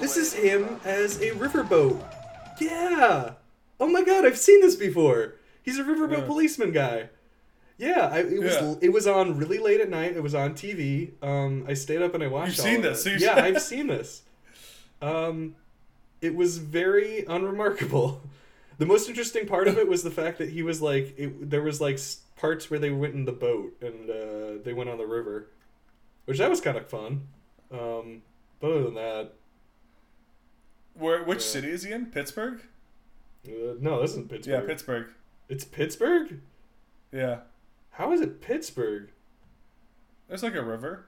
This 0.00 0.16
is 0.16 0.32
him 0.32 0.80
as 0.84 1.20
a 1.20 1.30
riverboat. 1.30 2.02
Yeah. 2.60 3.32
Oh 3.78 3.88
my 3.88 4.02
god, 4.02 4.24
I've 4.24 4.38
seen 4.38 4.60
this 4.60 4.76
before. 4.76 5.34
He's 5.62 5.78
a 5.78 5.84
riverboat 5.84 6.18
Yeah. 6.18 6.24
policeman 6.26 6.72
guy. 6.72 7.08
Yeah, 7.78 8.08
I, 8.10 8.20
it 8.20 8.40
was 8.42 8.54
Yeah. 8.54 8.74
it 8.80 8.92
was 8.92 9.06
on 9.06 9.36
really 9.36 9.58
late 9.58 9.80
at 9.80 9.90
night. 9.90 10.16
It 10.16 10.22
was 10.22 10.34
on 10.34 10.54
TV. 10.54 11.12
Um, 11.22 11.64
I 11.68 11.74
stayed 11.74 12.00
up 12.02 12.14
and 12.14 12.22
I 12.24 12.28
watched. 12.28 12.56
You've 12.56 12.64
seen 12.66 12.80
this, 12.82 13.04
so 13.04 13.10
it. 13.10 13.20
you- 13.20 13.26
Yeah, 13.26 13.36
I've 13.36 13.60
seen 13.60 13.86
this. 13.88 14.22
Um, 15.02 15.56
it 16.22 16.34
was 16.34 16.58
very 16.58 17.24
unremarkable. 17.26 18.22
The 18.78 18.84
most 18.84 19.08
interesting 19.08 19.46
part 19.46 19.68
of 19.68 19.78
it 19.78 19.88
was 19.88 20.02
the 20.02 20.10
fact 20.10 20.36
that 20.36 20.50
he 20.50 20.62
was 20.62 20.82
like, 20.82 21.14
it, 21.16 21.48
there 21.48 21.62
was 21.62 21.80
like 21.80 21.98
parts 22.36 22.70
where 22.70 22.78
they 22.78 22.90
went 22.90 23.14
in 23.14 23.24
the 23.24 23.32
boat 23.32 23.74
and 23.80 24.10
uh, 24.10 24.62
they 24.62 24.74
went 24.74 24.90
on 24.90 24.98
the 24.98 25.06
river, 25.06 25.48
which 26.26 26.36
that 26.36 26.50
was 26.50 26.60
kind 26.60 26.76
of 26.76 26.86
fun. 26.86 27.26
Um, 27.72 28.20
but 28.60 28.70
other 28.72 28.82
than 28.84 28.94
that, 28.96 29.32
Where 30.98 31.22
which 31.24 31.38
Yeah. 31.38 31.44
city 31.50 31.70
is 31.70 31.82
he 31.84 31.92
in? 31.92 32.06
Pittsburgh? 32.06 32.60
uh, 33.48 33.74
no, 33.80 34.00
this 34.00 34.12
isn't 34.12 34.28
Pittsburgh. 34.30 34.60
Yeah, 34.60 34.66
Pittsburgh. 34.66 35.06
It's 35.48 35.64
Pittsburgh. 35.64 36.40
Yeah. 37.12 37.40
How 37.92 38.12
is 38.12 38.20
it 38.20 38.40
Pittsburgh? 38.40 39.10
There's 40.28 40.42
like 40.42 40.54
a 40.54 40.62
river. 40.62 41.06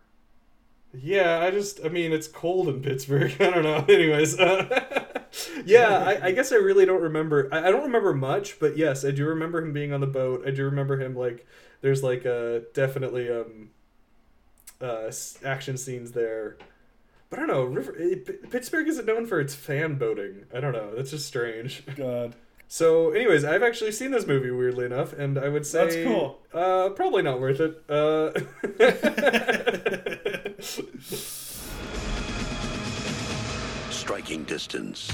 Yeah, 0.95 1.41
I 1.41 1.51
just, 1.51 1.85
I 1.85 1.89
mean, 1.89 2.13
it's 2.13 2.29
cold 2.29 2.69
in 2.69 2.81
Pittsburgh. 2.81 3.35
I 3.41 3.51
don't 3.51 3.63
know. 3.65 3.85
Anyways, 3.89 4.39
uh, 4.39 5.21
yeah, 5.67 5.99
I, 5.99 6.29
I 6.29 6.33
guess 6.33 6.51
I 6.53 6.57
really 6.57 6.87
don't 6.87 7.03
remember. 7.03 7.49
I, 7.53 7.69
I 7.69 7.71
don't 7.71 7.83
remember 7.83 8.15
much, 8.15 8.59
but 8.59 8.77
yes, 8.77 9.05
I 9.05 9.11
do 9.11 9.27
remember 9.27 9.59
him 9.61 9.73
being 9.73 9.93
on 9.93 10.01
the 10.01 10.07
boat. 10.07 10.45
I 10.47 10.51
do 10.51 10.65
remember 10.65 10.99
him 11.01 11.15
like, 11.15 11.47
there's 11.83 12.03
like 12.03 12.25
uh, 12.25 12.61
definitely 12.73 13.29
um, 13.31 13.71
uh, 14.81 15.11
action 15.45 15.77
scenes 15.77 16.13
there. 16.13 16.57
But 17.31 17.41
I 17.41 17.47
don't 17.47 17.55
know. 17.55 17.65
River, 17.65 17.95
it, 17.99 18.51
Pittsburgh 18.51 18.89
isn't 18.89 19.07
known 19.07 19.27
for 19.27 19.39
its 19.41 19.55
fan 19.55 19.97
boating. 19.97 20.45
I 20.55 20.61
don't 20.61 20.73
know. 20.73 20.95
That's 20.97 21.11
just 21.11 21.27
strange. 21.27 21.83
God. 21.97 22.35
So, 22.69 23.11
anyways, 23.11 23.45
I've 23.45 23.63
actually 23.63 23.93
seen 23.93 24.11
this 24.11 24.27
movie 24.27 24.51
weirdly 24.51 24.85
enough, 24.87 25.13
and 25.15 25.39
I 25.39 25.49
would 25.49 25.67
say 25.67 25.85
That's 25.85 25.97
cool. 26.07 26.39
Uh, 26.53 26.91
probably 26.91 27.23
not 27.23 27.41
worth 27.41 27.61
it. 27.61 27.83
Uh, 27.89 28.33
Striking 33.91 34.45
distance. 34.45 35.11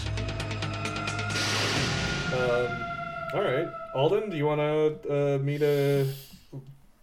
Um, 2.32 2.68
all 3.34 3.42
right, 3.42 3.68
Alden, 3.94 4.30
do 4.30 4.36
you 4.36 4.46
want 4.46 4.60
to 4.60 5.36
uh, 5.36 5.38
me 5.38 5.58
to 5.58 6.06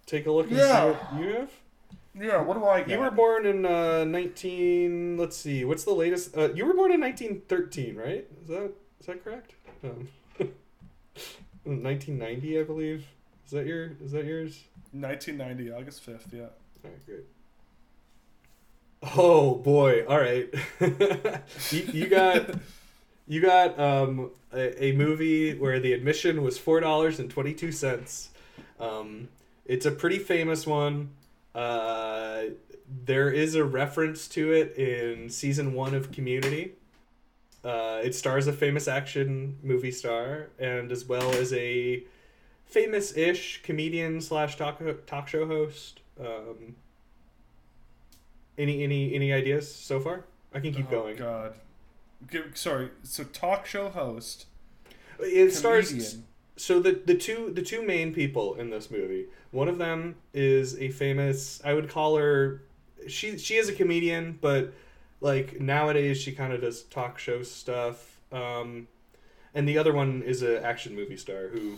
take 0.06 0.26
a 0.26 0.32
look 0.32 0.48
and 0.48 0.56
Yeah. 0.56 0.92
see 0.92 0.98
what 1.16 1.22
you 1.24 1.34
have? 1.36 1.50
Yeah, 2.18 2.42
what 2.42 2.58
do 2.58 2.64
I 2.66 2.80
get? 2.80 2.90
You 2.90 2.98
were 2.98 3.10
born 3.10 3.46
in 3.46 3.64
uh, 3.64 4.04
nineteen. 4.04 5.16
Let's 5.16 5.36
see, 5.36 5.64
what's 5.64 5.84
the 5.84 5.94
latest? 5.94 6.36
Uh, 6.36 6.52
you 6.52 6.66
were 6.66 6.74
born 6.74 6.92
in 6.92 7.00
nineteen 7.00 7.42
thirteen, 7.48 7.96
right? 7.96 8.26
Is 8.42 8.48
that 8.48 8.72
is 9.00 9.06
that 9.06 9.24
correct? 9.24 9.54
Um, 9.82 10.08
nineteen 11.64 12.18
ninety, 12.18 12.60
I 12.60 12.64
believe. 12.64 13.06
Is 13.46 13.52
that 13.52 13.66
your? 13.66 13.92
Is 14.02 14.12
that 14.12 14.24
yours? 14.24 14.64
1990, 14.92 15.72
August 15.72 16.04
5th, 16.06 16.32
yeah. 16.32 16.40
All 16.84 16.90
right, 16.90 17.06
great. 17.06 17.24
Oh 19.16 19.54
boy! 19.56 20.04
All 20.06 20.18
right, 20.20 20.48
you, 21.70 21.82
you 21.92 22.08
got 22.08 22.50
you 23.26 23.40
got 23.40 23.78
um, 23.80 24.30
a, 24.52 24.84
a 24.84 24.92
movie 24.92 25.58
where 25.58 25.80
the 25.80 25.92
admission 25.92 26.42
was 26.42 26.56
four 26.56 26.78
dollars 26.78 27.18
and 27.18 27.28
twenty 27.28 27.52
two 27.52 27.72
cents. 27.72 28.30
Um, 28.78 29.28
it's 29.64 29.86
a 29.86 29.90
pretty 29.90 30.18
famous 30.18 30.66
one. 30.68 31.10
Uh, 31.54 32.44
there 33.04 33.30
is 33.30 33.54
a 33.54 33.64
reference 33.64 34.28
to 34.28 34.52
it 34.52 34.76
in 34.76 35.28
season 35.30 35.74
one 35.74 35.94
of 35.94 36.12
Community. 36.12 36.72
Uh, 37.64 38.00
it 38.02 38.14
stars 38.14 38.46
a 38.46 38.52
famous 38.52 38.88
action 38.88 39.56
movie 39.62 39.92
star 39.92 40.48
and 40.58 40.90
as 40.90 41.04
well 41.04 41.32
as 41.34 41.52
a 41.52 42.02
famous-ish 42.64 43.62
comedian 43.62 44.20
slash 44.20 44.56
talk 44.56 44.82
talk 45.06 45.28
show 45.28 45.46
host. 45.46 46.00
Um, 46.18 46.74
any 48.58 48.82
any 48.82 49.14
any 49.14 49.32
ideas 49.32 49.72
so 49.72 50.00
far? 50.00 50.24
I 50.52 50.60
can 50.60 50.74
keep 50.74 50.90
going. 50.90 51.14
oh, 51.14 51.18
going. 51.18 51.54
God. 52.30 52.56
Sorry, 52.56 52.90
so 53.02 53.24
talk 53.24 53.66
show 53.66 53.88
host. 53.88 54.46
It 55.20 55.52
stars 55.52 55.88
Comedian. 55.88 56.24
So 56.56 56.80
the 56.80 56.92
the 57.04 57.14
two 57.14 57.50
the 57.52 57.62
two 57.62 57.84
main 57.86 58.12
people 58.14 58.54
in 58.54 58.70
this 58.70 58.90
movie. 58.90 59.26
One 59.50 59.68
of 59.68 59.78
them 59.78 60.16
is 60.32 60.78
a 60.78 60.90
famous. 60.90 61.60
I 61.64 61.74
would 61.74 61.88
call 61.88 62.16
her. 62.16 62.62
She 63.08 63.38
she 63.38 63.56
is 63.56 63.68
a 63.68 63.72
comedian, 63.74 64.38
but 64.40 64.72
like 65.20 65.60
nowadays 65.60 66.20
she 66.20 66.32
kind 66.32 66.52
of 66.52 66.60
does 66.60 66.82
talk 66.84 67.18
show 67.18 67.42
stuff. 67.42 68.20
Um, 68.30 68.88
and 69.54 69.68
the 69.68 69.76
other 69.78 69.92
one 69.92 70.22
is 70.22 70.42
an 70.42 70.62
action 70.64 70.94
movie 70.94 71.16
star 71.18 71.48
who, 71.48 71.76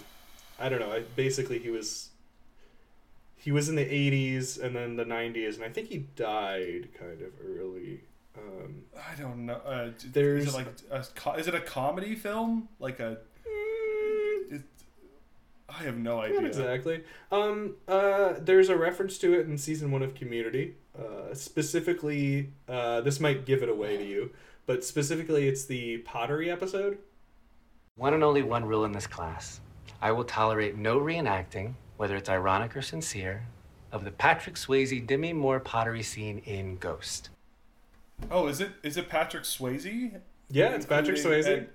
I 0.60 0.68
don't 0.68 0.78
know. 0.78 0.92
I, 0.92 1.00
basically, 1.16 1.58
he 1.58 1.70
was. 1.70 2.10
He 3.36 3.52
was 3.52 3.68
in 3.68 3.74
the 3.76 3.84
'80s 3.84 4.58
and 4.62 4.74
then 4.74 4.96
the 4.96 5.04
'90s, 5.04 5.56
and 5.56 5.64
I 5.64 5.68
think 5.68 5.88
he 5.88 5.98
died 6.16 6.88
kind 6.98 7.20
of 7.20 7.32
early. 7.44 8.00
Um, 8.38 8.84
I 8.96 9.14
don't 9.20 9.44
know. 9.46 9.56
Uh, 9.56 9.90
There's- 10.12 10.46
is 10.46 10.54
it 10.54 10.56
like 10.56 10.66
a, 10.90 11.38
is 11.38 11.46
it 11.46 11.54
a 11.54 11.60
comedy 11.60 12.14
film? 12.14 12.68
Like 12.80 13.00
a 13.00 13.18
I 15.78 15.82
have 15.84 15.96
no 15.98 16.20
idea. 16.20 16.40
Not 16.40 16.46
exactly. 16.46 17.02
Um, 17.32 17.74
uh, 17.88 18.34
there's 18.38 18.68
a 18.68 18.76
reference 18.76 19.18
to 19.18 19.32
it 19.38 19.46
in 19.46 19.58
season 19.58 19.90
one 19.90 20.02
of 20.02 20.14
Community. 20.14 20.74
Uh, 20.98 21.34
specifically, 21.34 22.50
uh, 22.68 23.00
this 23.00 23.18
might 23.18 23.44
give 23.46 23.62
it 23.62 23.68
away 23.68 23.96
to 23.96 24.04
you, 24.04 24.30
but 24.66 24.84
specifically, 24.84 25.48
it's 25.48 25.64
the 25.64 25.98
pottery 25.98 26.50
episode. 26.50 26.98
One 27.96 28.14
and 28.14 28.22
only 28.22 28.42
one 28.42 28.64
rule 28.64 28.84
in 28.84 28.92
this 28.92 29.06
class. 29.06 29.60
I 30.00 30.12
will 30.12 30.24
tolerate 30.24 30.76
no 30.76 30.98
reenacting, 31.00 31.74
whether 31.96 32.16
it's 32.16 32.28
ironic 32.28 32.76
or 32.76 32.82
sincere, 32.82 33.44
of 33.92 34.04
the 34.04 34.10
Patrick 34.10 34.56
Swayze 34.56 35.04
Demi 35.06 35.32
Moore 35.32 35.60
pottery 35.60 36.02
scene 36.02 36.38
in 36.38 36.76
Ghost. 36.76 37.30
Oh, 38.30 38.46
is 38.46 38.60
it 38.60 38.70
is 38.82 38.96
it 38.96 39.08
Patrick 39.08 39.42
Swayze? 39.44 40.20
Yeah, 40.50 40.70
it's 40.74 40.86
Patrick 40.86 41.16
Including- 41.16 41.42
Swayze. 41.44 41.58
and- 41.58 41.68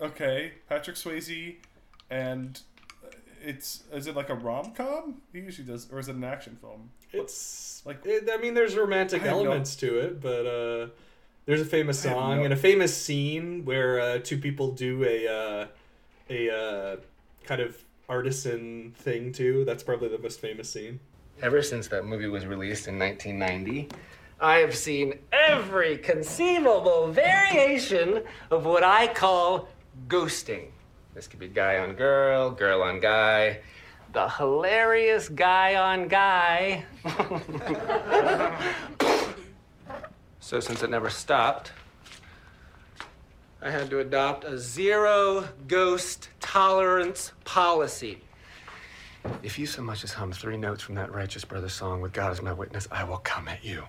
okay, 0.00 0.52
Patrick 0.68 0.96
Swayze, 0.96 1.56
and 2.08 2.60
it's 3.42 3.84
is 3.92 4.06
it 4.06 4.16
like 4.16 4.28
a 4.30 4.34
rom 4.34 4.72
com? 4.72 5.20
He 5.32 5.40
usually 5.40 5.66
does, 5.66 5.88
or 5.92 5.98
is 5.98 6.08
it 6.08 6.16
an 6.16 6.24
action 6.24 6.56
film? 6.60 6.90
It's 7.12 7.82
Like- 7.84 8.04
like 8.06 8.28
I 8.32 8.36
mean, 8.36 8.54
there's 8.54 8.76
romantic 8.76 9.22
I 9.22 9.26
have 9.28 9.36
no- 9.36 9.44
elements 9.44 9.76
to 9.76 9.98
it, 9.98 10.20
but 10.20 10.46
uh, 10.46 10.88
there's 11.46 11.60
a 11.60 11.64
famous 11.64 11.98
song 12.00 12.38
no- 12.38 12.44
and 12.44 12.52
a 12.52 12.56
famous 12.56 12.96
scene 12.96 13.64
where 13.64 14.00
uh, 14.00 14.18
two 14.22 14.38
people 14.38 14.70
do 14.72 15.04
a 15.04 15.26
uh, 15.28 15.66
a 16.28 16.50
uh, 16.50 16.96
kind 17.44 17.60
of 17.60 17.76
artisan 18.08 18.92
thing 18.98 19.32
too. 19.32 19.64
That's 19.64 19.82
probably 19.82 20.08
the 20.08 20.18
most 20.18 20.40
famous 20.40 20.70
scene. 20.70 21.00
Ever 21.42 21.62
since 21.62 21.88
that 21.88 22.04
movie 22.04 22.28
was 22.28 22.44
released 22.44 22.86
in 22.86 22.98
1990, 22.98 23.88
I 24.40 24.58
have 24.58 24.76
seen 24.76 25.14
every 25.32 25.96
conceivable 25.98 27.10
variation 27.12 28.22
of 28.50 28.66
what 28.66 28.84
I 28.84 29.06
call 29.06 29.68
ghosting. 30.08 30.68
This 31.20 31.28
could 31.28 31.38
be 31.38 31.48
guy 31.48 31.76
on 31.80 31.96
girl, 31.96 32.50
girl 32.50 32.80
on 32.80 32.98
guy, 32.98 33.60
the 34.14 34.26
hilarious 34.26 35.28
guy 35.28 35.74
on 35.74 36.08
guy. 36.08 36.86
so, 40.40 40.60
since 40.60 40.82
it 40.82 40.88
never 40.88 41.10
stopped, 41.10 41.72
I 43.60 43.70
had 43.70 43.90
to 43.90 43.98
adopt 43.98 44.44
a 44.44 44.58
zero 44.58 45.46
ghost 45.68 46.30
tolerance 46.40 47.32
policy. 47.44 48.22
If 49.42 49.58
you 49.58 49.66
so 49.66 49.82
much 49.82 50.02
as 50.04 50.14
hum 50.14 50.32
three 50.32 50.56
notes 50.56 50.82
from 50.82 50.94
that 50.94 51.12
Righteous 51.12 51.44
Brother 51.44 51.68
song 51.68 52.00
with 52.00 52.14
God 52.14 52.30
as 52.32 52.40
my 52.40 52.54
witness, 52.54 52.88
I 52.90 53.04
will 53.04 53.18
come 53.18 53.46
at 53.46 53.62
you 53.62 53.84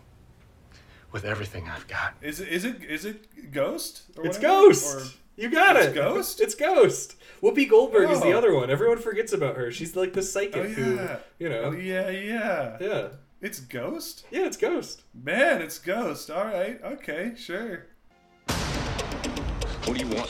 with 1.14 1.24
everything 1.24 1.70
I've 1.70 1.88
got. 1.88 2.14
Is 2.22 2.42
it 2.42 2.50
is 2.50 2.66
it 2.66 2.84
is 2.84 3.06
it 3.06 3.54
Ghost? 3.54 4.02
Or 4.18 4.26
It's 4.26 4.38
whatever? 4.38 4.68
Ghost. 4.68 4.96
Or- 4.98 5.18
you 5.42 5.50
got 5.50 5.76
It's 5.76 5.88
it. 5.88 5.96
Ghost? 5.96 6.40
It's 6.40 6.56
Ghost. 6.56 7.16
Whoopi 7.42 7.68
Goldberg 7.68 8.12
is 8.12 8.22
the 8.22 8.34
Oh. 8.34 8.38
other 8.38 8.54
one. 8.54 8.70
Everyone 8.70 9.00
forgets 9.00 9.34
about 9.34 9.58
her. 9.58 9.72
She's 9.72 9.96
like 9.96 10.14
the 10.14 10.22
psychic 10.22 10.56
oh 10.56 10.68
who, 10.68 10.96
yeah, 10.96 11.18
you 11.40 11.50
know. 11.50 11.62
Oh 11.64 11.72
yeah, 11.72 12.10
yeah. 12.10 12.78
Yeah. 12.80 13.08
It's 13.42 13.60
Ghost. 13.60 14.26
Yeah, 14.30 14.46
it's 14.46 14.58
Ghost. 14.58 15.02
Man, 15.16 15.62
it's 15.62 15.80
Ghost. 15.80 16.30
All 16.30 16.46
right, 16.46 16.80
okay, 16.84 17.34
sure. 17.36 17.88
What 19.86 19.98
do 19.98 20.06
you 20.06 20.16
want? 20.16 20.30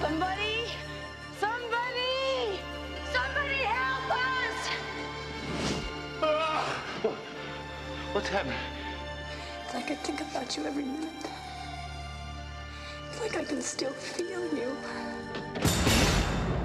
Somebody! 0.00 0.66
Somebody! 1.40 2.60
Somebody 3.12 3.60
help 3.64 4.10
us! 4.10 4.70
Ah! 6.22 6.82
What's 8.12 8.28
happening? 8.28 8.56
It's 9.86 9.90
like 9.90 9.98
I 9.98 10.02
think 10.02 10.20
about 10.22 10.56
you 10.56 10.64
every 10.64 10.84
minute. 10.84 11.08
It's 13.10 13.20
like 13.20 13.36
I 13.36 13.44
can 13.44 13.60
still 13.60 13.90
feel 13.92 14.40
you. 14.54 14.74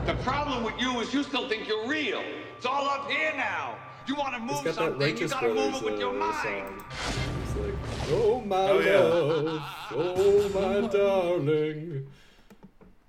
The 0.05 0.13
problem 0.23 0.63
with 0.63 0.75
you 0.79 1.01
is 1.01 1.13
you 1.13 1.23
still 1.23 1.49
think 1.49 1.67
you're 1.67 1.86
real. 1.86 2.23
It's 2.55 2.65
all 2.65 2.88
up 2.88 3.10
here 3.12 3.34
now. 3.36 3.75
You 4.08 4.15
want 4.15 4.36
to 4.36 4.39
move 4.39 4.73
something, 4.73 5.17
you 5.17 5.27
gotta 5.27 5.53
move 5.53 5.75
it 5.75 5.84
with 5.84 5.99
your 5.99 6.12
uh, 6.15 6.32
mind. 6.32 6.82
song. 7.53 7.62
Like, 7.62 7.73
oh 8.12 8.41
my 8.41 8.55
Oh, 8.69 8.79
yeah. 8.79 8.99
love, 8.99 9.63
oh 9.91 10.82
my 10.82 10.88
darling. 10.97 12.08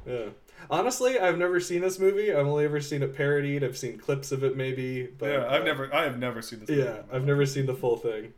Yeah. 0.06 0.24
Honestly, 0.68 1.20
I've 1.20 1.38
never 1.38 1.60
seen 1.60 1.82
this 1.82 2.00
movie. 2.00 2.32
I've 2.32 2.46
only 2.48 2.64
ever 2.64 2.80
seen 2.80 3.02
it 3.04 3.14
parodied. 3.16 3.62
I've 3.62 3.78
seen 3.78 3.96
clips 3.96 4.32
of 4.32 4.42
it, 4.42 4.56
maybe. 4.56 5.06
But 5.06 5.26
yeah, 5.30 5.46
I've 5.48 5.62
uh, 5.62 5.64
never 5.64 5.94
I 5.94 6.02
have 6.02 6.18
never 6.18 6.42
seen 6.42 6.64
this. 6.64 6.70
Yeah. 6.76 7.02
I've 7.12 7.24
never 7.24 7.46
seen 7.46 7.66
the 7.66 7.74
full 7.74 7.96
thing. 7.96 8.32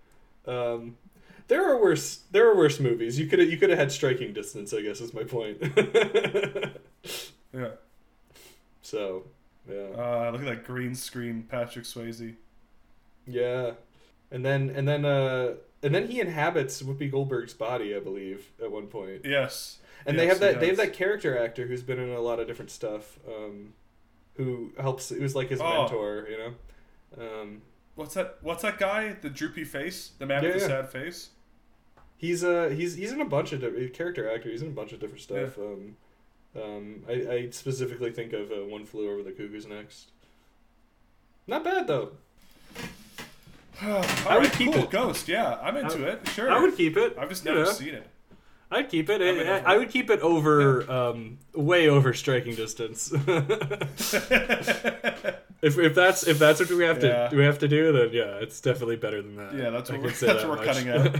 Um, 0.46 0.96
there 1.48 1.68
are 1.68 1.80
worse. 1.80 2.20
There 2.30 2.48
are 2.50 2.56
worse 2.56 2.78
movies. 2.80 3.18
You 3.18 3.26
could 3.26 3.40
you 3.40 3.56
could 3.56 3.70
have 3.70 3.78
had 3.78 3.92
Striking 3.92 4.32
Distance. 4.32 4.72
I 4.72 4.80
guess 4.82 5.00
is 5.00 5.12
my 5.14 5.24
point. 5.24 5.58
Yeah. 7.54 7.68
so, 8.82 9.24
yeah, 9.68 9.74
Uh, 9.96 10.30
look 10.32 10.40
at 10.42 10.46
that 10.46 10.64
green 10.64 10.94
screen, 10.94 11.44
Patrick 11.48 11.84
Swayze. 11.84 12.34
yeah, 13.26 13.72
and 14.30 14.44
then 14.44 14.70
and 14.70 14.86
then 14.88 15.04
uh 15.04 15.54
and 15.82 15.94
then 15.94 16.06
he 16.08 16.20
inhabits 16.20 16.80
Whoopi 16.82 17.10
Goldberg's 17.10 17.54
body, 17.54 17.94
I 17.94 17.98
believe, 18.00 18.50
at 18.62 18.70
one 18.70 18.86
point. 18.86 19.22
Yes. 19.24 19.78
And 20.06 20.18
they 20.18 20.26
have 20.26 20.40
that 20.40 20.60
they 20.60 20.68
have 20.68 20.76
that 20.78 20.92
character 20.92 21.38
actor 21.38 21.66
who's 21.66 21.82
been 21.82 21.98
in 22.00 22.10
a 22.10 22.20
lot 22.20 22.40
of 22.40 22.46
different 22.46 22.70
stuff. 22.70 23.18
Um, 23.28 23.74
who 24.36 24.72
helps? 24.80 25.10
Who's 25.10 25.34
like 25.36 25.48
his 25.48 25.60
Oh. 25.60 25.82
mentor, 25.82 26.26
you 26.30 26.38
know. 26.38 26.52
Um, 27.20 27.62
What's 27.94 28.14
that? 28.14 28.38
What's 28.40 28.62
that 28.62 28.78
guy? 28.78 29.16
The 29.20 29.28
droopy 29.30 29.64
face, 29.64 30.12
the 30.18 30.26
man 30.26 30.42
Yeah, 30.42 30.50
with 30.50 30.62
the 30.62 30.68
yeah. 30.68 30.82
sad 30.82 30.88
face. 30.90 31.30
He's 32.16 32.42
uh 32.44 32.68
he's 32.74 32.94
he's 32.94 33.12
in 33.12 33.20
a 33.20 33.24
bunch 33.24 33.52
of 33.52 33.60
different 33.60 33.92
character 33.94 34.32
actor. 34.32 34.48
He's 34.50 34.62
in 34.62 34.68
a 34.68 34.72
bunch 34.72 34.92
of 34.92 35.00
different 35.00 35.22
stuff. 35.22 35.58
Yeah. 35.58 35.64
Um, 35.64 35.96
um, 36.54 37.02
I, 37.08 37.12
I 37.12 37.48
specifically 37.50 38.10
think 38.12 38.32
of 38.34 38.50
uh, 38.52 38.64
One 38.66 38.84
Flew 38.84 39.10
Over 39.10 39.22
the 39.22 39.32
Cuckoo's 39.32 39.66
Nest. 39.66 40.10
Not 41.46 41.64
bad 41.64 41.86
though. 41.86 42.12
I 43.80 43.96
would 43.96 44.44
right, 44.44 44.52
keep 44.52 44.72
cool. 44.72 44.84
it. 44.84 44.90
Ghost, 44.90 45.28
yeah, 45.28 45.58
I'm 45.62 45.76
into 45.76 46.06
I- 46.06 46.12
it. 46.12 46.28
Sure, 46.28 46.50
I 46.50 46.60
would 46.60 46.76
keep 46.76 46.96
it. 46.96 47.16
I've 47.18 47.28
just 47.30 47.44
never 47.44 47.64
know. 47.64 47.72
seen 47.72 47.94
it. 47.94 48.06
I'd 48.72 48.88
keep 48.88 49.10
it. 49.10 49.20
I'm 49.20 49.66
I, 49.66 49.74
I 49.74 49.76
would 49.76 49.90
keep 49.90 50.08
it 50.10 50.20
over, 50.20 50.90
um, 50.90 51.38
way 51.54 51.88
over 51.88 52.12
striking 52.14 52.54
distance. 52.54 53.12
if, 55.62 55.78
if 55.78 55.94
that's 55.94 56.26
if 56.26 56.38
that's 56.38 56.60
what 56.60 56.70
we 56.70 56.84
have 56.84 56.98
to 57.00 57.06
Yeah. 57.06 57.34
we 57.34 57.44
have 57.44 57.58
to 57.60 57.68
do, 57.68 57.92
then 57.92 58.10
yeah, 58.12 58.36
it's 58.40 58.60
definitely 58.60 58.96
better 58.96 59.20
than 59.22 59.36
that. 59.36 59.54
Yeah, 59.54 59.70
that's 59.70 59.90
I 59.90 59.94
what 59.94 60.02
we're- 60.02 60.10
that's 60.14 60.20
that 60.42 60.48
what 60.48 60.58
we're 60.58 60.64
cutting 60.64 60.88
out. 60.88 61.16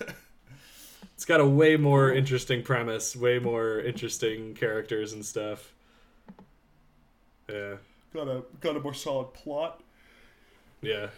it's 1.14 1.24
got 1.24 1.40
a 1.40 1.46
way 1.46 1.76
more 1.76 2.12
interesting 2.12 2.62
premise, 2.62 3.14
way 3.16 3.38
more 3.38 3.80
interesting 3.80 4.54
characters 4.54 5.12
and 5.12 5.24
stuff. 5.24 5.72
Yeah, 7.48 7.76
Got 8.12 8.28
a 8.28 8.42
got 8.60 8.76
a 8.76 8.80
more 8.80 8.94
solid 8.94 9.32
plot. 9.32 9.82
yeah. 10.82 11.08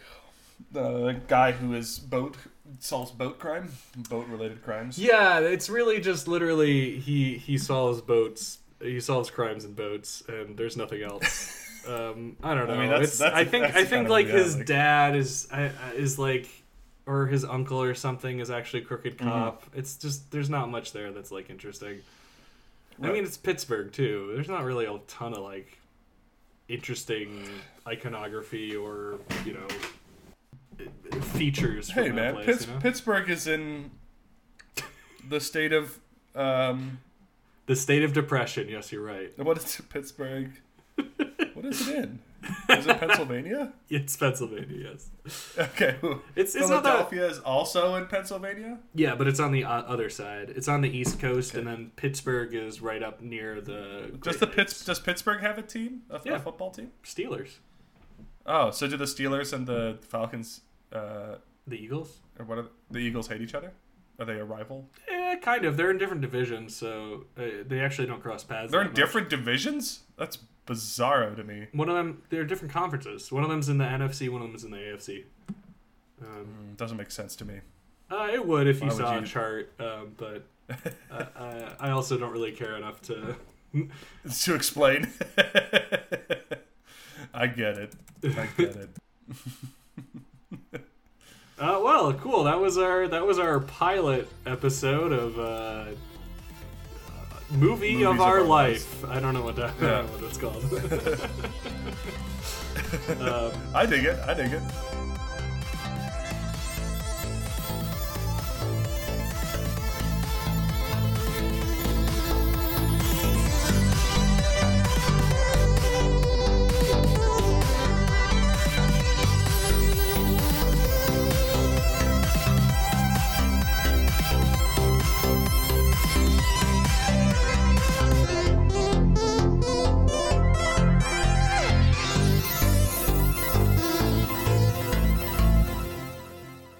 The 0.73 1.15
guy 1.29 1.53
who 1.53 1.73
is 1.73 1.97
boat 1.99 2.35
solves 2.79 3.11
boat 3.11 3.39
crime, 3.39 3.71
boat 4.09 4.27
related 4.27 4.63
crimes. 4.63 4.99
Yeah, 4.99 5.39
it's 5.39 5.69
really 5.69 5.99
just 5.99 6.27
literally 6.27 6.99
he 6.99 7.37
he 7.37 7.57
solves 7.57 8.01
boats, 8.01 8.59
he 8.81 8.99
solves 8.99 9.29
crimes 9.31 9.65
in 9.65 9.73
boats, 9.73 10.23
and 10.27 10.55
there's 10.57 10.77
nothing 10.77 11.01
else. 11.01 11.55
um, 11.87 12.37
I 12.43 12.53
don't 12.53 12.67
know. 12.67 12.75
I 12.75 12.77
mean, 12.77 12.89
that's- 12.89 13.17
that's- 13.17 13.37
I 13.37 13.43
think 13.45 13.75
I 13.75 13.83
think 13.85 14.09
like 14.09 14.27
his 14.27 14.57
like- 14.57 14.65
dad 14.65 15.15
is 15.15 15.47
is 15.95 16.19
like, 16.19 16.47
or 17.05 17.25
his 17.27 17.43
uncle 17.43 17.81
or 17.81 17.95
something 17.95 18.39
is 18.39 18.51
actually 18.51 18.81
crooked 18.81 19.17
Mm-hmm. 19.17 19.29
cop. 19.29 19.63
It's 19.73 19.95
just 19.97 20.29
there's 20.31 20.49
not 20.49 20.69
much 20.69 20.91
there 20.93 21.11
that's 21.11 21.31
like 21.31 21.49
interesting. 21.49 21.99
I 23.01 23.11
mean, 23.13 23.23
it's 23.23 23.37
Pittsburgh 23.37 23.93
too. 23.93 24.31
There's 24.35 24.49
not 24.49 24.65
really 24.65 24.85
a 24.85 24.97
ton 25.07 25.31
of 25.33 25.39
like 25.39 25.77
interesting 26.67 27.47
iconography 27.87 28.75
or 28.75 29.19
you 29.45 29.53
know 29.53 29.67
features. 31.39 31.89
From 31.91 32.03
Hey 32.03 32.11
man, 32.11 32.33
place, 32.35 32.45
Pitts- 32.45 32.67
you 32.67 32.73
know? 32.73 32.79
Pittsburgh 32.79 33.29
is 33.29 33.47
in 33.47 33.91
the 35.27 35.39
state 35.39 35.73
of 35.73 35.99
um, 36.35 36.99
the 37.65 37.75
state 37.75 38.03
of 38.03 38.13
depression. 38.13 38.67
Yes, 38.69 38.91
you're 38.91 39.03
right. 39.03 39.31
what 39.37 39.57
is 39.57 39.79
it, 39.79 39.89
Pittsburgh? 39.89 40.51
what 41.53 41.65
is 41.65 41.87
it 41.87 41.95
in? 41.95 42.19
Is 42.69 42.87
it 42.87 42.99
Pennsylvania? 42.99 43.73
It's 43.89 44.15
Pennsylvania. 44.15 44.93
Yes. 44.93 45.09
Okay. 45.57 45.97
It's- 46.01 46.21
it's 46.35 46.53
that- 46.53 46.67
Philadelphia 46.67 47.27
is 47.27 47.39
also 47.39 47.95
in 47.95 48.05
Pennsylvania. 48.07 48.77
Yeah, 48.95 49.15
but 49.15 49.27
it's 49.27 49.39
on 49.39 49.51
the 49.51 49.65
other 49.65 50.09
side. 50.09 50.51
It's 50.55 50.67
on 50.69 50.81
the 50.81 50.89
East 50.89 51.19
Coast, 51.19 51.55
and 51.55 51.67
then 51.67 51.91
Pittsburgh 51.97 52.53
is 52.55 52.81
right 52.81 53.03
up 53.03 53.21
near 53.21 53.59
the. 53.59 54.11
Does 54.21 54.37
Great 54.37 54.39
the. 54.39 54.47
Pitts 54.47 54.85
does 54.85 54.99
Pittsburgh 54.99 55.41
have 55.41 55.57
a 55.57 55.61
team? 55.63 56.03
A, 56.09 56.21
Yeah. 56.23 56.35
a 56.35 56.39
football 56.39 56.71
team? 56.71 56.91
Steelers? 57.03 57.57
Oh, 58.45 58.71
so 58.71 58.87
do 58.87 58.95
the 58.97 59.05
Steelers 59.05 59.51
and 59.53 59.67
the 59.67 59.97
Falcons 60.01 60.61
uh, 60.93 61.35
The 61.67 61.75
Eagles? 61.77 62.19
or 62.37 62.45
what? 62.45 62.57
Are 62.57 62.67
the 62.91 62.99
Eagles 62.99 63.27
hate 63.27 63.41
each 63.41 63.53
other? 63.55 63.71
Are 64.19 64.25
they 64.25 64.39
a 64.39 64.43
rival? 64.43 64.85
Yeah, 65.09 65.35
kind 65.41 65.63
of. 65.65 65.77
They're 65.77 65.91
in 65.91 65.97
different 65.97 66.21
divisions, 66.21 66.75
so 66.75 67.25
uh, 67.37 67.43
they 67.65 67.79
actually 67.79 68.07
don't 68.07 68.21
cross 68.21 68.43
paths. 68.43 68.71
They're 68.71 68.81
in 68.81 68.87
much. 68.87 68.95
different 68.95 69.29
divisions. 69.29 70.01
That's 70.17 70.39
bizarro 70.67 71.35
to 71.37 71.43
me. 71.43 71.67
One 71.71 71.87
of 71.89 71.95
them, 71.95 72.21
they're 72.29 72.43
different 72.43 72.73
conferences. 72.73 73.31
One 73.31 73.43
of 73.43 73.49
them's 73.49 73.69
in 73.69 73.77
the 73.77 73.85
NFC. 73.85 74.29
One 74.29 74.41
of 74.41 74.47
them 74.49 74.55
is 74.55 74.63
in 74.65 74.71
the 74.71 74.77
AFC. 74.77 75.23
Um, 76.21 76.25
Mm, 76.73 76.77
Doesn't 76.77 76.97
make 76.97 77.11
sense 77.11 77.35
to 77.37 77.45
me. 77.45 77.61
uh, 78.11 78.27
it 78.33 78.45
would 78.45 78.67
if 78.67 78.81
you 78.81 78.87
Why 78.87 78.93
would 78.93 78.97
saw 79.01 79.13
you? 79.15 79.21
a 79.21 79.25
chart, 79.25 79.71
um, 79.79 80.11
but 80.17 80.43
uh, 81.11 81.23
uh, 81.37 81.69
I 81.79 81.91
also 81.91 82.17
don't 82.17 82.31
really 82.33 82.51
care 82.51 82.75
enough 82.75 83.01
to. 83.03 83.35
to 84.43 84.53
explain. 84.55 85.07
I 87.33 87.47
get 87.47 87.77
it. 87.77 87.93
I 88.23 88.47
get 88.57 88.75
it. 88.75 88.89
Uh, 91.61 91.77
well, 91.83 92.13
cool. 92.13 92.45
That 92.45 92.61
was 92.61 92.77
our 92.77 93.05
that 93.09 93.27
was 93.27 93.37
our 93.37 93.59
pilot 93.59 94.29
episode 94.45 95.11
of 95.11 95.37
uh, 95.37 95.41
uh, 95.41 95.87
movie 97.51 97.95
Movies 97.95 98.05
of 98.05 98.21
our 98.21 98.41
life. 98.41 99.03
I 99.03 99.19
don't 99.19 99.33
know 99.33 99.43
what 99.43 99.57
that 99.57 99.73
Yeah. 99.81 100.03
what 100.03 100.23
it's 100.23 100.37
called. 100.37 100.63
um, 103.21 103.51
I 103.75 103.85
dig 103.85 104.05
it. 104.05 104.17
I 104.25 104.33
dig 104.33 104.53
it. 104.53 104.61